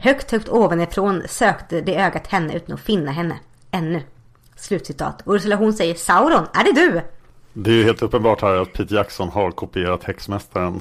[0.00, 3.38] Högt, högt ovanifrån sökte det ögat henne utan att finna henne.
[3.70, 4.02] Ännu.
[4.56, 5.22] Slutcitat.
[5.26, 7.00] Ursula hon säger Sauron, är det du?
[7.52, 10.80] Det är ju helt uppenbart här att Pete Jackson har kopierat Häxmästaren.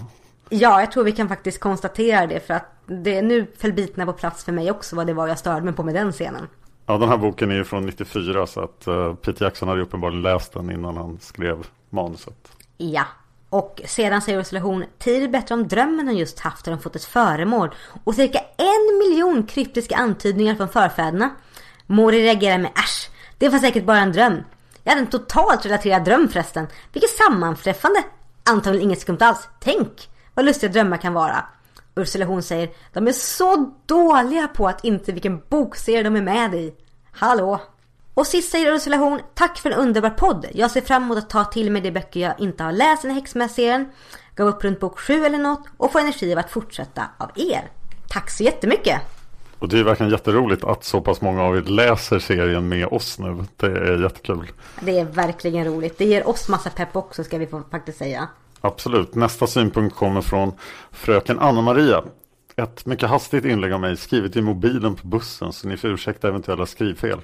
[0.49, 4.13] Ja, jag tror vi kan faktiskt konstatera det för att det nu föll bitarna på
[4.13, 6.47] plats för mig också vad det var jag störde mig på med den scenen.
[6.85, 10.21] Ja, den här boken är ju från 94 så att uh, Pete Jackson hade uppenbarligen
[10.21, 12.51] läst den innan han skrev manuset.
[12.77, 13.05] Ja,
[13.49, 16.95] och sedan säger Ursula Horn, tid bättre om drömmen hon just haft där hon fått
[16.95, 21.29] ett föremål och cirka en miljon kryptiska antydningar från förfäderna.
[21.85, 24.43] Mori reagerar med äsch, det var säkert bara en dröm.
[24.83, 26.67] Jag hade en totalt relaterad dröm förresten.
[26.93, 28.03] Vilket sammanträffande.
[28.49, 29.49] Antagligen inget skumt alls.
[29.59, 31.45] Tänk vad lustiga drömmar kan vara.
[31.95, 36.55] Ursula Horn säger, de är så dåliga på att inte vilken bokserie de är med
[36.55, 36.73] i.
[37.11, 37.61] Hallå!
[38.17, 40.45] Och sist säger Ursula Horn, tack för en underbar podd.
[40.53, 43.09] Jag ser fram emot att ta till mig de böcker jag inte har läst i
[43.09, 43.89] häxmässerien.
[44.35, 47.71] Gav upp runt bok sju eller något och få energi av att fortsätta av er.
[48.09, 49.01] Tack så jättemycket!
[49.59, 53.19] Och det är verkligen jätteroligt att så pass många av er läser serien med oss
[53.19, 53.45] nu.
[53.55, 54.51] Det är jättekul.
[54.79, 55.97] Det är verkligen roligt.
[55.97, 58.27] Det ger oss massa pepp också ska vi faktiskt säga.
[58.61, 59.15] Absolut.
[59.15, 60.51] Nästa synpunkt kommer från
[60.91, 62.03] fröken Anna-Maria.
[62.61, 66.27] Ett mycket hastigt inlägg av mig skrivet i mobilen på bussen så ni får ursäkta
[66.27, 67.19] eventuella skrivfel.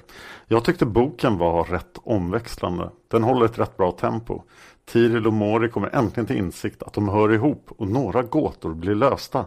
[0.46, 2.90] Jag tyckte boken var rätt omväxlande.
[3.10, 4.42] Den håller ett rätt bra tempo.
[4.84, 8.94] Tiril och Mori kommer äntligen till insikt att de hör ihop och några gåtor blir
[8.94, 9.46] lösta.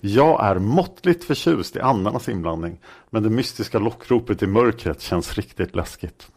[0.00, 2.80] Jag är måttligt förtjust i andarnas inblandning
[3.10, 6.28] men det mystiska lockropet i mörkret känns riktigt läskigt.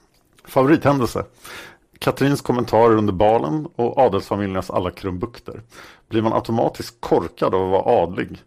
[0.45, 1.25] Favorithändelse?
[1.99, 5.61] Katrins kommentarer under balen och adelsfamiljernas alla krumbukter.
[6.09, 8.43] Blir man automatiskt korkad av att vara adlig?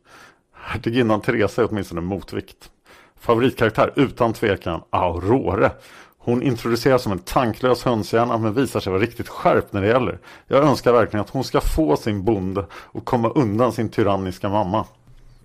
[0.64, 2.70] Hertiginnan Teresa är åtminstone en motvikt.
[3.20, 5.70] Favoritkaraktär utan tvekan Aurore.
[6.18, 10.18] Hon introduceras som en tanklös hönshjärna men visar sig vara riktigt skärpt när det gäller.
[10.46, 14.86] Jag önskar verkligen att hon ska få sin bonde och komma undan sin tyranniska mamma.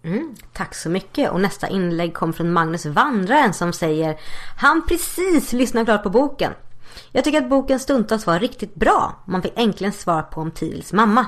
[0.03, 1.31] Mm, tack så mycket.
[1.31, 4.17] Och nästa inlägg kom från Magnus Vandraren som säger
[4.57, 6.53] Han precis lyssnat klart på boken.
[7.11, 9.15] Jag tycker att boken stundtals var riktigt bra.
[9.25, 11.25] Man fick äntligen svar på om Tirils mamma.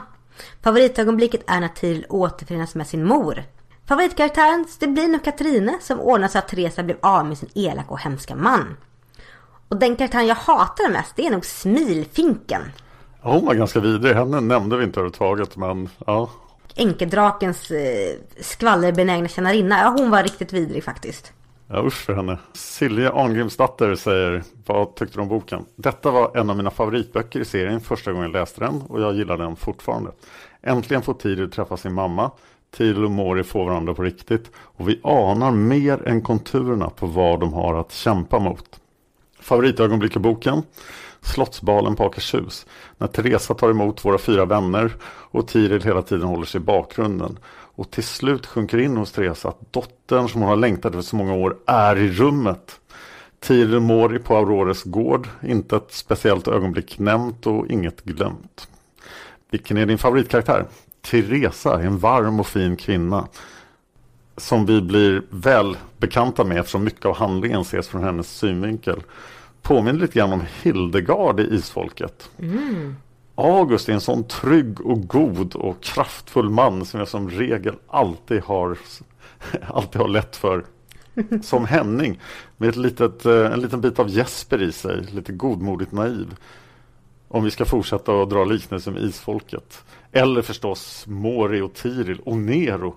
[0.62, 3.44] Favoritögonblicket är när Tiril återförenas med sin mor.
[3.90, 7.90] Favoritkaraktären det blir nog Katrine som ordnar så att Teresa blev av med sin elaka
[7.90, 8.78] och hemska man.
[9.70, 12.62] Och den karaktären jag hatar mest det är nog Smilfinken.
[13.22, 14.16] Ja, hon var ganska vidrig.
[14.16, 16.30] Henne nämnde vi inte överhuvudtaget men ja.
[16.76, 19.80] Enkedrakens eh, skvallerbenägna tjänarinna.
[19.80, 21.34] Ja, hon var riktigt vidrig faktiskt.
[21.68, 22.38] Ja usch för henne.
[22.54, 25.66] Silja Arngrimsdatter säger, vad tyckte du om boken?
[25.76, 29.16] Detta var en av mina favoritböcker i serien första gången jag läste den och jag
[29.16, 30.12] gillar den fortfarande.
[30.62, 32.32] Äntligen får Tiril träffa sin mamma.
[32.72, 37.40] Tiril och Mori får varandra på riktigt och vi anar mer än konturerna på vad
[37.40, 38.80] de har att kämpa mot.
[39.40, 40.64] Favoritögonblick i boken?
[41.22, 42.66] Slottsbalen på Akershus.
[42.98, 47.40] När Teresa tar emot våra fyra vänner och Tiril hela tiden håller sig i bakgrunden.
[47.76, 51.16] Och till slut sjunker in hos Teresa att dottern som hon har längtat efter så
[51.16, 52.80] många år är i rummet.
[53.40, 55.28] Tiril och Mori på Aurores gård.
[55.44, 58.68] Inte ett speciellt ögonblick nämnt och inget glömt.
[59.52, 60.66] Vilken är din favoritkaraktär?
[61.10, 63.28] Teresa är en varm och fin kvinna
[64.38, 69.04] som vi blir väl bekanta med eftersom mycket av handlingen ses från hennes synvinkel.
[69.62, 72.30] Påminner lite grann om Hildegard i Isfolket.
[72.40, 72.96] Mm.
[73.36, 78.42] August är en sån trygg och god och kraftfull man som jag som regel alltid
[78.42, 78.78] har,
[79.68, 80.66] alltid har lätt för.
[81.44, 82.20] Som Henning
[82.58, 86.36] med ett litet, eh, en liten bit av Jesper i sig, lite godmodigt naiv.
[87.28, 89.84] Om vi ska fortsätta att dra liknelser med Isfolket.
[90.12, 92.96] Eller förstås Mori och Tiril och Nero.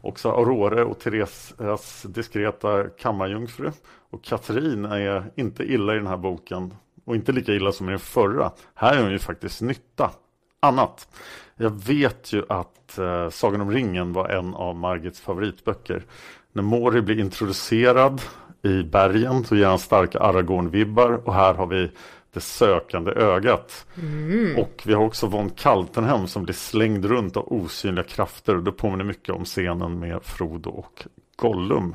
[0.00, 3.72] Också Aurore och Theresas diskreta kammarjungfru.
[4.10, 6.74] Och Katrin är inte illa i den här boken.
[7.04, 8.52] Och inte lika illa som i den förra.
[8.74, 10.10] Här är hon ju faktiskt nytta.
[10.60, 11.08] Annat.
[11.56, 16.04] Jag vet ju att eh, Sagan om ringen var en av Margits favoritböcker.
[16.52, 18.22] När Mori blir introducerad
[18.62, 21.12] i bergen så ger han starka Aragorn-vibbar.
[21.24, 21.90] Och här har vi
[22.34, 23.86] det sökande ögat.
[24.02, 24.58] Mm.
[24.58, 28.56] Och vi har också von Kaltenhem som blir slängd runt av osynliga krafter.
[28.56, 31.06] Och det påminner mycket om scenen med Frodo och
[31.36, 31.94] Gollum.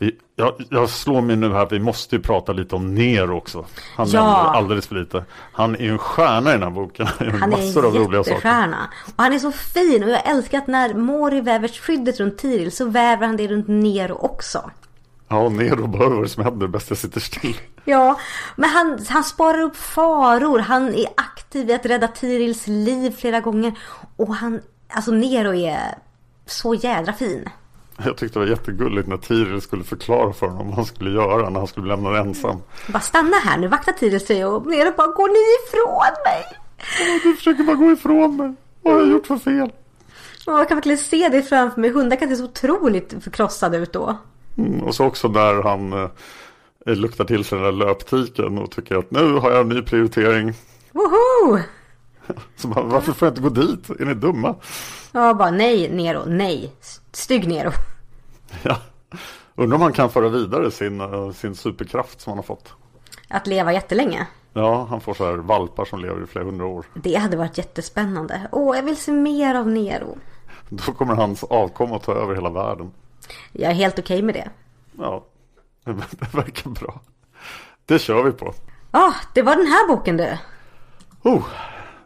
[0.00, 3.66] Vi, jag, jag slår mig nu här, vi måste ju prata lite om Nero också.
[3.96, 4.20] Han Ja.
[4.22, 5.24] nämner alldeles för lite.
[5.52, 7.06] Han är ju en stjärna i den här boken.
[7.18, 8.30] Han är massor av en roliga saker.
[8.30, 8.88] jättestjärna.
[9.06, 12.72] Och han är så fin och jag älskar att när Mori väver skyddet runt Tiril
[12.72, 14.70] så väver han det runt Nero också.
[15.28, 17.60] Ja, Nero bara vad som händer bäst jag sitter still.
[17.84, 18.20] Ja,
[18.56, 20.58] men han, han sparar upp faror.
[20.58, 23.78] Han är aktiv i att rädda Tirils liv flera gånger.
[24.16, 25.94] Och han, alltså Nero är
[26.46, 27.48] så jädra fin.
[28.04, 31.50] Jag tyckte det var jättegulligt när Tiril skulle förklara för honom vad han skulle göra
[31.50, 32.62] när han skulle bli lämnad ensam.
[32.88, 36.44] Bara stanna här nu, vakta Tiril sig och Nero bara går ni ifrån mig?
[37.22, 38.54] Du försöker bara gå ifrån mig.
[38.82, 39.72] Vad har jag gjort för fel?
[40.46, 41.90] Och jag kan verkligen se det framför mig.
[41.90, 44.16] Hundar kan se så otroligt förkrossade ut då.
[44.58, 46.08] Mm, och så också där han eh,
[46.84, 50.54] luktar till sig den där löptiken och tycker att nu har jag en ny prioritering.
[50.92, 51.58] Woho!
[52.56, 53.90] Så bara, varför får jag inte gå dit?
[53.90, 54.54] Är ni dumma?
[55.12, 56.72] Jag bara nej Nero, nej.
[57.12, 57.70] Stygg Nero.
[58.62, 58.76] Ja.
[59.54, 62.72] Undrar om han kan föra vidare sin, eh, sin superkraft som han har fått.
[63.28, 64.26] Att leva jättelänge.
[64.52, 66.86] Ja, han får så här valpar som lever i flera hundra år.
[66.94, 68.48] Det hade varit jättespännande.
[68.52, 70.18] Åh, jag vill se mer av Nero.
[70.68, 72.92] Då kommer hans avkomma att ta över hela världen.
[73.52, 74.50] Jag är helt okej med det.
[74.98, 75.24] Ja,
[75.84, 75.92] det
[76.32, 77.00] verkar bra.
[77.86, 78.54] Det kör vi på.
[78.90, 80.38] Ja, det var den här boken du.
[81.22, 81.46] Oh,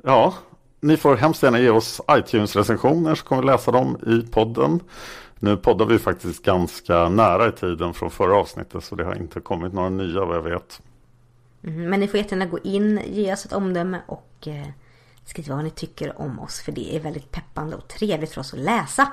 [0.03, 0.35] ja,
[0.81, 4.81] ni får hemskt gärna ge oss iTunes-recensioner så kommer vi läsa dem i podden.
[5.39, 9.41] Nu poddar vi faktiskt ganska nära i tiden från förra avsnittet så det har inte
[9.41, 10.81] kommit några nya vad jag vet.
[11.65, 14.67] Mm, Men ni får jättegärna gå in, ge oss ett omdöme och eh,
[15.25, 16.61] skriva vad ni tycker om oss.
[16.61, 19.13] För det är väldigt peppande och trevligt för oss att läsa.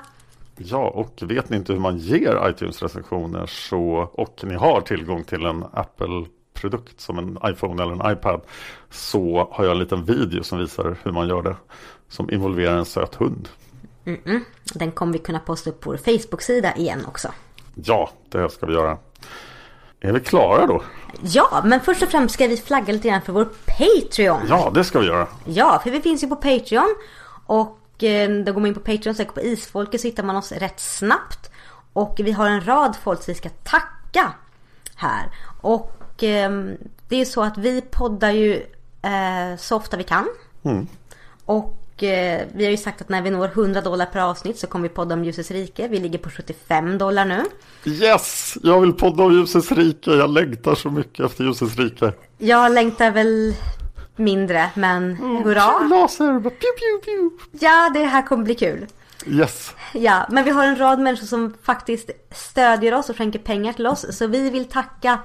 [0.56, 5.46] Ja, och vet ni inte hur man ger iTunes-recensioner så, och ni har tillgång till
[5.46, 8.40] en Apple-produkt som en iPhone eller en iPad
[8.90, 11.56] så har jag en liten video som visar hur man gör det
[12.08, 13.48] som involverar en söt hund.
[14.04, 14.40] Mm-mm.
[14.74, 17.28] Den kommer vi kunna posta upp på vår Facebook-sida igen också.
[17.74, 18.98] Ja, det ska vi göra.
[20.00, 20.82] Är vi klara då?
[21.22, 24.40] Ja, men först och främst ska vi flagga lite grann för vår Patreon.
[24.48, 25.26] Ja, det ska vi göra.
[25.44, 26.94] Ja, för vi finns ju på Patreon.
[27.46, 30.52] Och eh, då går man in på Patreon, söker på Isfolket så hittar man oss
[30.52, 31.50] rätt snabbt.
[31.92, 34.32] Och vi har en rad folk som vi ska tacka
[34.94, 35.30] här.
[35.60, 36.50] Och eh,
[37.08, 38.54] det är så att vi poddar ju
[39.02, 40.28] eh, så ofta vi kan.
[40.62, 40.86] Mm.
[41.44, 44.66] Och eh, vi har ju sagt att när vi når 100 dollar per avsnitt så
[44.66, 45.88] kommer vi podda om Ljusets rike.
[45.88, 47.44] Vi ligger på 75 dollar nu.
[47.84, 48.56] Yes!
[48.62, 50.10] Jag vill podda om ljusets rike.
[50.10, 52.12] Jag längtar så mycket efter ljusets rike.
[52.38, 53.54] Jag längtar väl
[54.16, 55.78] mindre, men hurra!
[55.88, 56.40] Laser!
[56.40, 57.30] Pew, pew, pew.
[57.52, 58.86] Ja, det här kommer bli kul.
[59.26, 59.74] Yes!
[59.94, 63.86] Ja, men vi har en rad människor som faktiskt stödjer oss och skänker pengar till
[63.86, 64.06] oss.
[64.18, 65.18] Så vi vill tacka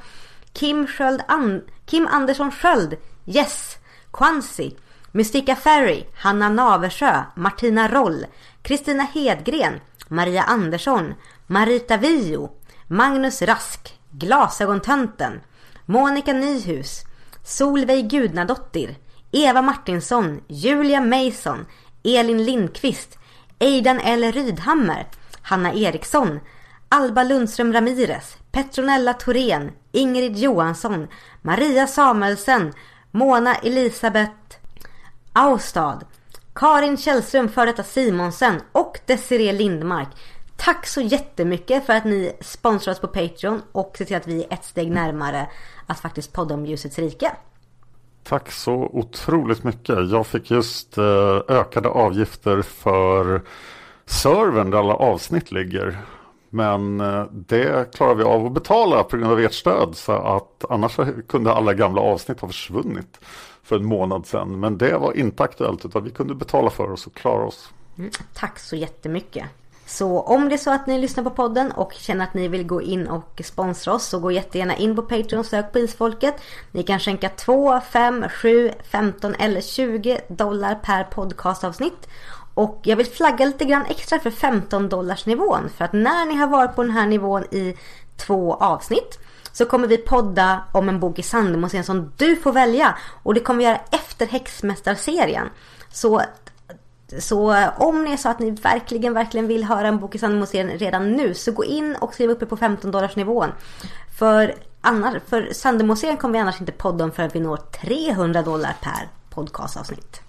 [0.53, 3.77] Kim, Sköld An- Kim Andersson Sköld, Yes,
[4.13, 4.71] Quancy,
[5.11, 8.25] Mystika Ferry, Hanna Naversjö, Martina Roll,
[8.61, 11.13] Kristina Hedgren, Maria Andersson,
[11.47, 12.49] Marita Vio,
[12.87, 15.41] Magnus Rask, Glasögontönten,
[15.85, 17.04] Monica Nyhus,
[17.45, 18.95] Solveig Gudnadottir,
[19.31, 21.65] Eva Martinsson, Julia Mason,
[22.03, 23.17] Elin Lindqvist,
[23.59, 24.31] Eidan L.
[24.31, 25.07] Rydhammer,
[25.41, 26.39] Hanna Eriksson,
[26.89, 31.07] Alba Lundström Ramirez, Petronella Thorén, Ingrid Johansson,
[31.41, 32.73] Maria Samuelsen,
[33.11, 34.57] Mona Elisabeth
[35.33, 35.99] Austad,
[36.53, 40.07] Karin Källström, för detta Simonsen och Desiree Lindmark.
[40.57, 44.43] Tack så jättemycket för att ni sponsrar oss på Patreon och ser till att vi
[44.43, 45.47] är ett steg närmare
[45.85, 47.31] att faktiskt podda om ljusets rike.
[48.23, 50.09] Tack så otroligt mycket.
[50.09, 53.41] Jag fick just eh, ökade avgifter för
[54.05, 55.97] servern där alla avsnitt ligger.
[56.49, 59.95] Men eh, det klarar vi av att betala på grund av ert stöd.
[59.95, 63.19] Så att annars kunde alla gamla avsnitt ha försvunnit
[63.63, 64.59] för en månad sedan.
[64.59, 67.69] Men det var inte aktuellt utan vi kunde betala för oss och klara oss.
[67.97, 69.45] Mm, tack så jättemycket.
[69.87, 72.67] Så om det är så att ni lyssnar på podden och känner att ni vill
[72.67, 76.35] gå in och sponsra oss så gå jättegärna in på Patreon och sök på Isfolket.
[76.71, 82.07] Ni kan skänka 2, 5, 7, 15 eller 20 dollar per podcastavsnitt.
[82.53, 85.69] Och jag vill flagga lite grann extra för 15 dollars nivån.
[85.77, 87.77] För att när ni har varit på den här nivån i
[88.17, 89.19] två avsnitt
[89.51, 92.97] så kommer vi podda om en bok i Sandemo som du får välja.
[93.23, 95.49] Och det kommer vi göra efter Häxmästarserien.
[95.91, 96.21] Så
[97.19, 100.77] så om det är så att ni verkligen, verkligen vill höra en bok i Sandemo-serien
[100.77, 103.49] redan nu så gå in och skriv upp er på 15 dollars nivån.
[104.17, 108.75] För, annars, för Sandemo-serien kommer vi annars inte podda om förrän vi når 300 dollar
[108.81, 110.21] per podcastavsnitt.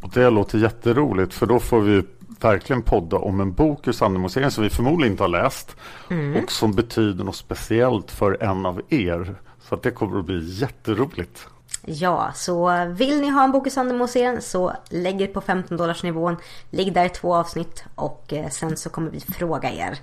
[0.00, 2.02] Och det låter jätteroligt för då får vi
[2.40, 5.76] verkligen podda om en bok ur Sandemo-serien som vi förmodligen inte har läst.
[6.10, 6.44] Mm.
[6.44, 9.34] Och som betyder något speciellt för en av er.
[9.68, 11.48] Så att det kommer att bli jätteroligt.
[11.86, 16.02] Ja, så vill ni ha en bok i Sandemo-serien så lägg er på 15 dollars
[16.02, 16.36] nivån.
[16.70, 19.98] Ligg där i två avsnitt och eh, sen så kommer vi fråga er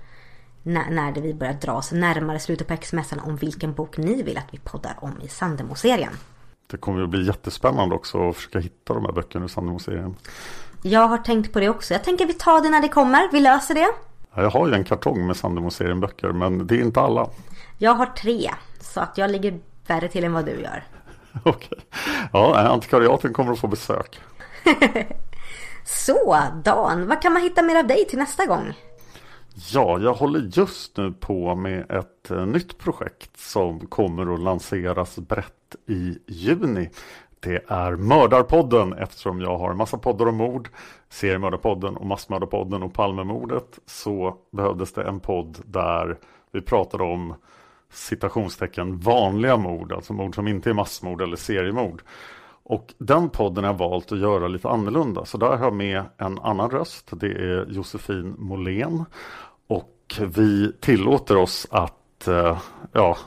[0.64, 4.38] när, när vi börjar dra oss närmare slutet på X-mässan om vilken bok ni vill
[4.38, 6.14] att vi poddar om i Sandemo-serien.
[6.68, 10.16] Det kommer att bli jättespännande också att försöka hitta de här böckerna i Sandemo-serien.
[10.84, 11.94] Jag har tänkt på det också.
[11.94, 13.32] Jag tänker vi tar det när det kommer.
[13.32, 13.88] Vi löser det.
[14.36, 17.30] Ja, jag har ju en kartong med Sandemo-serien böcker men det är inte alla.
[17.78, 18.52] Jag har tre.
[18.80, 20.84] Så att jag ligger värre till än vad du gör.
[21.46, 21.78] Okej.
[22.34, 24.20] Ja, antikvariaten kommer att få besök.
[25.86, 28.74] Så, Dan, vad kan man hitta mer av dig till nästa gång?
[29.72, 35.16] Ja, jag håller just nu på med ett uh, nytt projekt som kommer att lanseras
[35.16, 36.90] brett i juni.
[37.40, 40.70] Det är Mördarpodden eftersom jag har massa poddar om mord,
[41.10, 46.18] Seriemördarpodden och Massmördarpodden och Palmemordet så behövdes det en podd där
[46.52, 47.36] vi pratade om
[47.92, 52.02] citationstecken vanliga mord, alltså mord som inte är massmord eller seriemord.
[52.64, 55.26] Och den podden har jag valt att göra lite annorlunda.
[55.26, 57.10] Så där har jag med en annan röst.
[57.12, 59.06] Det är Josefin Molén.
[59.68, 62.62] Och vi tillåter oss att eh,
[62.92, 63.18] ja,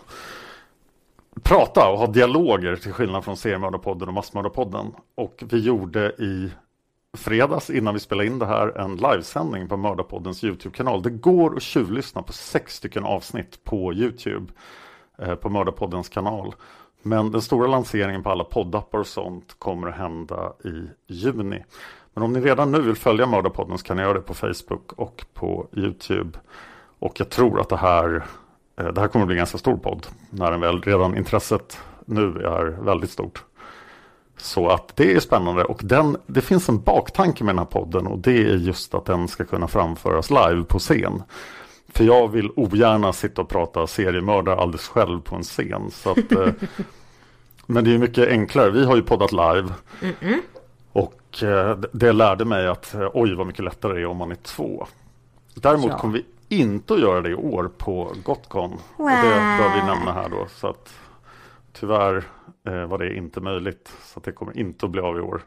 [1.43, 4.93] prata och ha dialoger till skillnad från seriemördarpodden och massmördarpodden.
[5.15, 6.51] Och vi gjorde i
[7.15, 11.03] fredags innan vi spelade in det här en livesändning på Mördarpoddens YouTube-kanal.
[11.03, 14.53] Det går att tjuvlyssna på sex stycken avsnitt på YouTube
[15.19, 16.55] eh, på Mördarpoddens kanal.
[17.03, 21.65] Men den stora lanseringen på alla poddappar och sånt kommer att hända i juni.
[22.15, 24.93] Men om ni redan nu vill följa Mördarpodden så kan ni göra det på Facebook
[24.93, 26.39] och på YouTube.
[26.99, 28.25] Och jag tror att det här,
[28.77, 31.79] eh, det här kommer att bli en ganska stor podd när den väl redan intresset
[32.07, 33.45] nu är väldigt stort.
[34.37, 38.07] Så att det är spännande och den, det finns en baktanke med den här podden
[38.07, 41.22] och det är just att den ska kunna framföras live på scen.
[41.89, 45.91] För jag vill ogärna sitta och prata seriemördare alldeles själv på en scen.
[45.91, 46.49] Så att, eh,
[47.66, 48.70] men det är mycket enklare.
[48.70, 49.68] Vi har ju poddat live.
[50.03, 50.41] Mm -mm.
[50.93, 54.30] Och eh, det lärde mig att eh, oj vad mycket lättare det är om man
[54.30, 54.87] är två.
[55.55, 55.99] Däremot ja.
[55.99, 58.70] kommer vi inte att göra det i år på Gotcon.
[58.70, 59.07] Wow.
[59.07, 60.47] Och det bör vi nämna här då.
[60.57, 60.95] Så att,
[61.75, 62.25] tyvärr
[62.66, 63.93] eh, var det inte möjligt.
[64.03, 65.43] Så det kommer inte att bli av i år.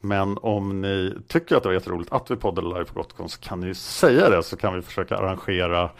[0.00, 3.40] Men om ni tycker att det var jätteroligt att vi poddade live på Gotcon så
[3.40, 5.90] kan ni ju säga det så kan vi försöka arrangera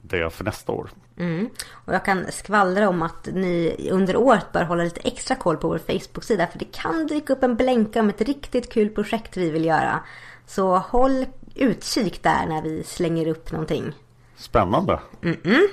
[0.00, 0.90] det för nästa år.
[1.18, 1.48] Mm.
[1.70, 5.68] Och jag kan skvallra om att ni under året bör hålla lite extra koll på
[5.68, 9.50] vår Facebook-sida för det kan dyka upp en blänka om ett riktigt kul projekt vi
[9.50, 10.00] vill göra.
[10.46, 13.92] Så håll utkik där när vi slänger upp någonting.
[14.36, 15.00] Spännande.
[15.22, 15.66] Mm -mm.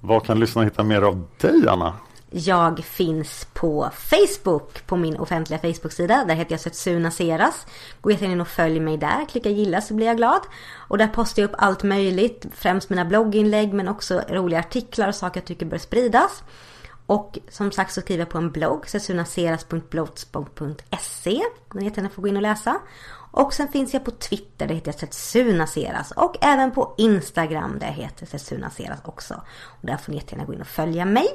[0.00, 1.94] Vad kan lyssnarna hitta mer av dig Anna?
[2.36, 6.24] Jag finns på Facebook, på min offentliga Facebook-sida.
[6.28, 7.66] Där heter jag Setsuna Seras.
[8.00, 9.26] Gå gärna in och följ mig där.
[9.28, 10.40] Klicka gilla så blir jag glad.
[10.88, 12.46] Och där postar jag upp allt möjligt.
[12.54, 16.42] Främst mina blogginlägg men också roliga artiklar och saker jag tycker bör spridas.
[17.06, 21.42] Och som sagt så skriver jag på en blogg, setsunaseras.blogspot.se.
[21.72, 22.80] Den jättegärna får gå in och läsa.
[23.30, 26.10] Och sen finns jag på Twitter, Där heter jag Setsunaseras.
[26.10, 29.34] Och även på Instagram, där heter Setsunaseras också.
[29.64, 31.28] Och där får ni jättegärna gå in och följa mig.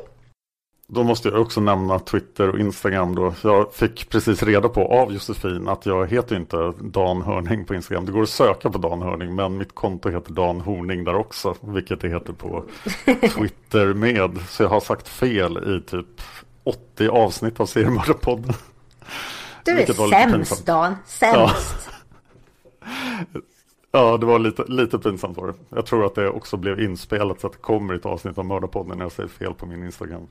[0.91, 3.33] Då måste jag också nämna Twitter och Instagram då.
[3.43, 8.05] Jag fick precis reda på av Josefin att jag heter inte Dan Hörning på Instagram.
[8.05, 11.55] Det går att söka på Dan Hörning men mitt konto heter Dan Horning där också.
[11.61, 12.63] Vilket det heter på
[13.35, 14.39] Twitter med.
[14.49, 16.21] Så jag har sagt fel i typ
[16.63, 18.53] 80 avsnitt av Seriemördarpodden.
[19.65, 21.89] Du är sämst Dan, sämst.
[23.33, 23.39] Ja.
[23.91, 25.53] Ja, det var lite, lite pinsamt var det.
[25.69, 28.97] Jag tror att det också blev inspelat så att det kommer ett avsnitt av Mördarpodden
[28.97, 30.27] när jag säger fel på min Instagram.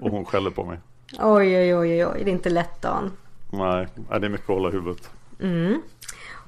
[0.00, 0.78] Och hon skäller på mig.
[1.18, 3.12] Oj, oj, oj, oj, det är inte lätt Dan.
[3.50, 5.10] Nej, det är mycket att hålla i huvudet.
[5.40, 5.82] Mm.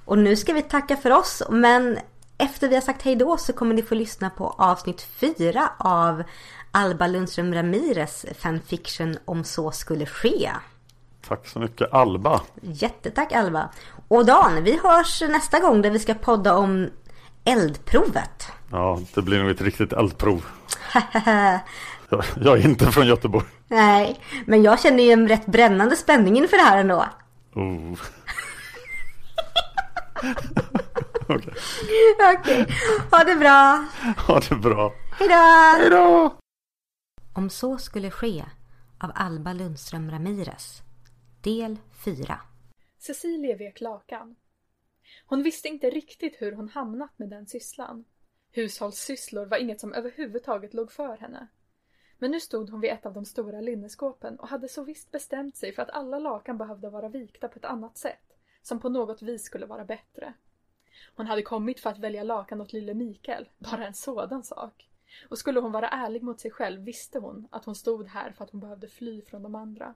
[0.04, 1.98] Och nu ska vi tacka för oss, men
[2.38, 6.22] efter vi har sagt hej då så kommer ni få lyssna på avsnitt fyra av
[6.70, 10.50] Alba Lundström Ramirez fanfiction Om så skulle ske.
[11.28, 12.40] Tack så mycket Alba.
[12.62, 13.68] Jättetack Alba.
[14.08, 16.90] Och Dan, vi hörs nästa gång där vi ska podda om
[17.44, 18.48] eldprovet.
[18.70, 20.44] Ja, det blir nog ett riktigt eldprov.
[22.08, 23.46] jag, jag är inte från Göteborg.
[23.68, 27.04] Nej, men jag känner ju en rätt brännande spänning inför det här ändå.
[27.54, 27.98] Oh.
[31.28, 31.54] Okej.
[32.38, 32.66] Okej.
[33.10, 33.84] Ha det bra.
[34.26, 34.92] Ha det bra.
[35.18, 35.34] Hejdå.
[35.80, 36.34] Hejdå.
[37.32, 38.44] Om så skulle ske
[38.98, 40.82] av Alba Lundström Ramirez.
[41.42, 42.38] Del 4.
[43.06, 44.36] Cecilie vek lakan.
[45.26, 48.04] Hon visste inte riktigt hur hon hamnat med den sysslan.
[48.50, 51.46] Hushållssysslor var inget som överhuvudtaget låg för henne.
[52.18, 55.56] Men nu stod hon vid ett av de stora linneskåpen och hade så visst bestämt
[55.56, 59.22] sig för att alla lakan behövde vara vikta på ett annat sätt, som på något
[59.22, 60.34] vis skulle vara bättre.
[61.14, 64.90] Hon hade kommit för att välja lakan åt lille Mikael, bara en sådan sak.
[65.28, 68.44] Och skulle hon vara ärlig mot sig själv visste hon att hon stod här för
[68.44, 69.94] att hon behövde fly från de andra.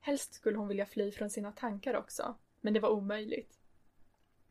[0.00, 3.58] Helst skulle hon vilja fly från sina tankar också, men det var omöjligt.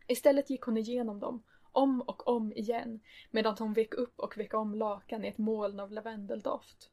[0.07, 2.99] Istället gick hon igenom dem, om och om igen,
[3.31, 6.91] medan hon vek upp och vek om lakan i ett moln av lavendeldoft.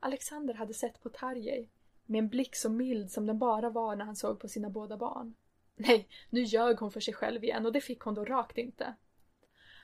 [0.00, 1.68] Alexander hade sett på Tarjei,
[2.06, 4.96] med en blick så mild som den bara var när han såg på sina båda
[4.96, 5.34] barn.
[5.76, 8.94] Nej, nu ljög hon för sig själv igen och det fick hon då rakt inte.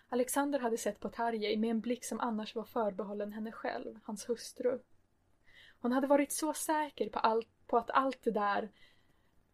[0.09, 4.29] Alexander hade sett på Tarjei med en blick som annars var förbehållen henne själv, hans
[4.29, 4.79] hustru.
[5.81, 8.71] Hon hade varit så säker på, all, på att allt det där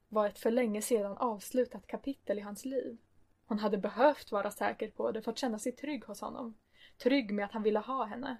[0.08, 2.98] var ett för länge sedan avslutat kapitel i hans liv.
[3.46, 6.54] Hon hade behövt vara säker på det för att känna sig trygg hos honom.
[6.98, 8.36] Trygg med att han ville ha henne.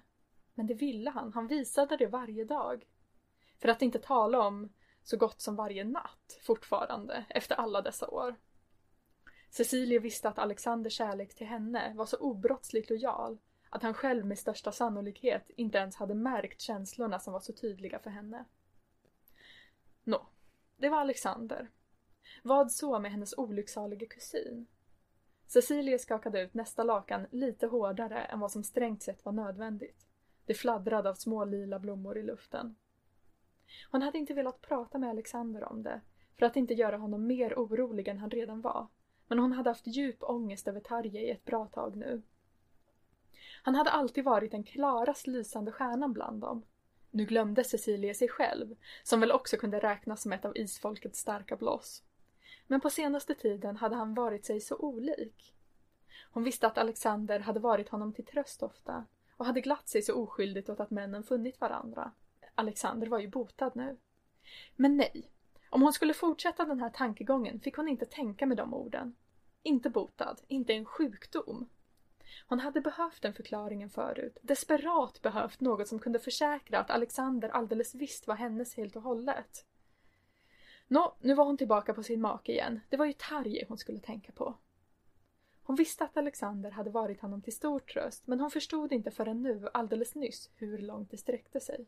[0.53, 2.85] Men det ville han, han visade det varje dag.
[3.59, 4.73] För att inte tala om
[5.03, 8.35] så gott som varje natt fortfarande, efter alla dessa år.
[9.49, 13.37] Cecilia visste att Alexanders kärlek till henne var så obrottsligt lojal
[13.69, 17.99] att han själv med största sannolikhet inte ens hade märkt känslorna som var så tydliga
[17.99, 18.45] för henne.
[20.03, 20.27] Nå,
[20.77, 21.69] det var Alexander.
[22.43, 24.67] Vad så med hennes olycksalige kusin?
[25.47, 30.05] Cecilia skakade ut nästa lakan lite hårdare än vad som strängt sett var nödvändigt.
[30.45, 32.75] Det fladdrade av små lila blommor i luften.
[33.91, 36.01] Hon hade inte velat prata med Alexander om det,
[36.39, 38.87] för att inte göra honom mer orolig än han redan var.
[39.27, 42.21] Men hon hade haft djup ångest över Tarjei ett bra tag nu.
[43.67, 46.63] Han hade alltid varit den klarast lysande stjärnan bland dem.
[47.11, 51.55] Nu glömde Cecilia sig själv, som väl också kunde räknas som ett av isfolkets starka
[51.55, 52.03] blås.
[52.67, 55.55] Men på senaste tiden hade han varit sig så olik.
[56.31, 59.05] Hon visste att Alexander hade varit honom till tröst ofta
[59.37, 62.11] och hade glatt sig så oskyldigt åt att männen funnit varandra.
[62.55, 63.97] Alexander var ju botad nu.
[64.75, 65.31] Men nej,
[65.69, 69.15] om hon skulle fortsätta den här tankegången fick hon inte tänka med de orden.
[69.63, 71.69] Inte botad, inte en sjukdom.
[72.47, 77.95] Hon hade behövt den förklaringen förut, desperat behövt något som kunde försäkra att Alexander alldeles
[77.95, 79.65] visst var hennes helt och hållet.
[80.87, 82.79] Nå, nu var hon tillbaka på sin make igen.
[82.89, 84.55] Det var ju Tarje hon skulle tänka på.
[85.63, 89.41] Hon visste att Alexander hade varit honom till stor tröst, men hon förstod inte förrän
[89.41, 91.87] nu, alldeles nyss, hur långt det sträckte sig.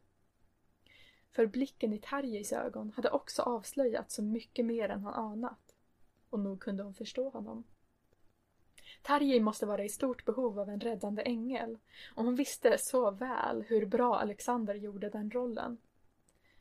[1.32, 5.76] För blicken i Tarjeis ögon hade också avslöjat så mycket mer än han anat.
[6.30, 7.64] Och nog kunde hon förstå honom.
[9.02, 11.78] Tarjei måste vara i stort behov av en räddande ängel
[12.16, 15.78] och hon visste så väl hur bra Alexander gjorde den rollen.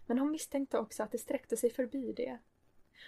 [0.06, 2.38] Men hon misstänkte också att det sträckte sig förbi det.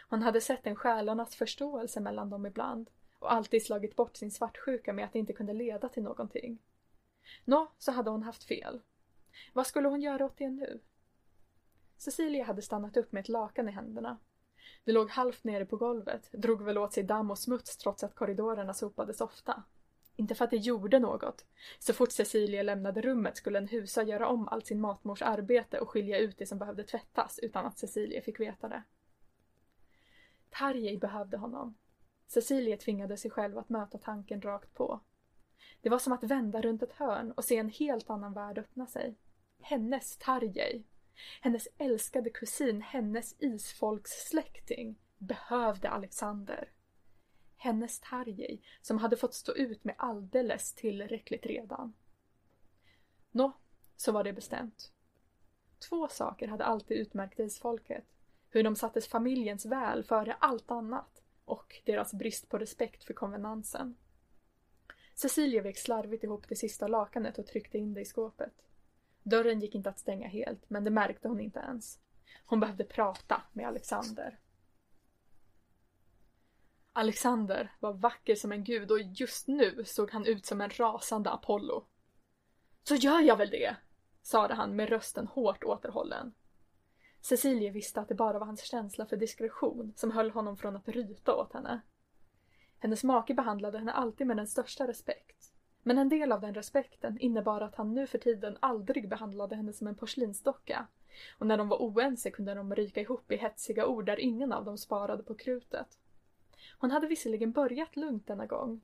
[0.08, 4.92] Hon hade sett en själarnas förståelse mellan dem ibland och alltid slagit bort sin svartsjuka
[4.92, 6.58] med att det inte kunde leda till någonting.
[7.44, 8.80] Nå, så hade hon haft fel.
[9.52, 10.80] Vad skulle hon göra åt det nu?
[11.96, 14.18] Cecilia hade stannat upp med ett lakan i händerna.
[14.84, 18.14] Vi låg halvt nere på golvet, drog väl åt sig damm och smuts trots att
[18.14, 19.62] korridorerna sopades ofta.
[20.16, 21.44] Inte för att det gjorde något.
[21.78, 25.90] Så fort Cecilia lämnade rummet skulle en husa göra om allt sin matmors arbete och
[25.90, 28.82] skilja ut det som behövde tvättas utan att Cecilia fick veta det.
[30.50, 31.74] Tarjei behövde honom.
[32.26, 35.00] Cecilia tvingade sig själv att möta tanken rakt på.
[35.80, 38.86] Det var som att vända runt ett hörn och se en helt annan värld öppna
[38.86, 39.14] sig.
[39.60, 40.84] Hennes Tarjei
[41.40, 46.72] hennes älskade kusin, hennes isfolkssläkting, behövde Alexander.
[47.56, 51.94] Hennes Tarjei, som hade fått stå ut med alldeles tillräckligt redan.
[53.30, 53.52] Nå,
[53.96, 54.92] så var det bestämt.
[55.88, 58.04] Två saker hade alltid utmärkt isfolket.
[58.50, 63.96] Hur de sattes familjens väl före allt annat och deras brist på respekt för konvenansen.
[65.14, 68.54] Cecilia vek slarvigt ihop det sista lakanet och tryckte in det i skåpet.
[69.30, 71.98] Dörren gick inte att stänga helt, men det märkte hon inte ens.
[72.44, 74.38] Hon behövde prata med Alexander.
[76.92, 81.30] Alexander var vacker som en gud och just nu såg han ut som en rasande
[81.30, 81.86] Apollo.
[82.82, 83.76] Så gör jag väl det,
[84.22, 86.34] sade han med rösten hårt återhållen.
[87.20, 90.88] Cecilie visste att det bara var hans känsla för diskretion som höll honom från att
[90.88, 91.80] ryta åt henne.
[92.78, 95.52] Hennes make behandlade henne alltid med den största respekt.
[95.82, 99.72] Men en del av den respekten innebar att han nu för tiden aldrig behandlade henne
[99.72, 100.86] som en porslinsdocka.
[101.38, 104.64] Och när de var oense kunde de ryka ihop i hetsiga ord där ingen av
[104.64, 105.98] dem sparade på krutet.
[106.78, 108.80] Hon hade visserligen börjat lugnt denna gång.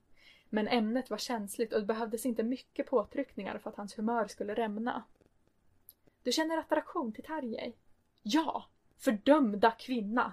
[0.49, 4.55] Men ämnet var känsligt och det behövdes inte mycket påtryckningar för att hans humör skulle
[4.55, 5.05] rämna.
[6.23, 7.75] Du känner attraktion till Tarjei?
[8.23, 8.65] Ja!
[8.97, 10.33] Fördömda kvinna!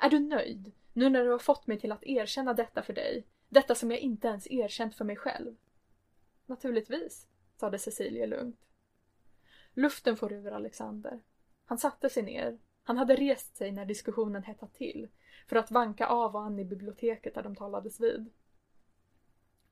[0.00, 3.24] Är du nöjd, nu när du har fått mig till att erkänna detta för dig?
[3.48, 5.56] Detta som jag inte ens erkänt för mig själv?
[6.48, 7.26] Naturligtvis,
[7.56, 8.60] sade Cecilie lugnt.
[9.74, 11.20] Luften for ur Alexander.
[11.64, 12.58] Han satte sig ner.
[12.82, 15.08] Han hade rest sig när diskussionen hettat till
[15.46, 18.30] för att vanka av och an i biblioteket där de talades vid.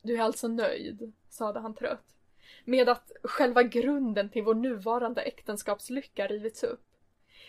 [0.03, 2.17] Du är alltså nöjd, sade han trött,
[2.65, 6.87] med att själva grunden till vår nuvarande äktenskapslycka rivits upp.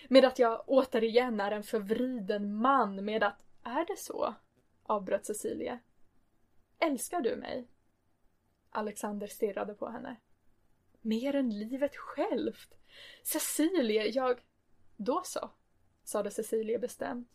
[0.09, 3.45] Med att jag återigen är en förvriden man med att...
[3.63, 4.35] Är det så?
[4.83, 5.79] avbröt Cecilie.
[6.79, 7.67] Älskar du mig?
[8.77, 10.15] Alexander stirrade på henne.
[11.01, 12.73] Mer än livet självt!
[13.23, 14.39] Cecilie, jag...
[14.97, 15.49] Då så,
[16.03, 17.29] sade Cecilie bestämt.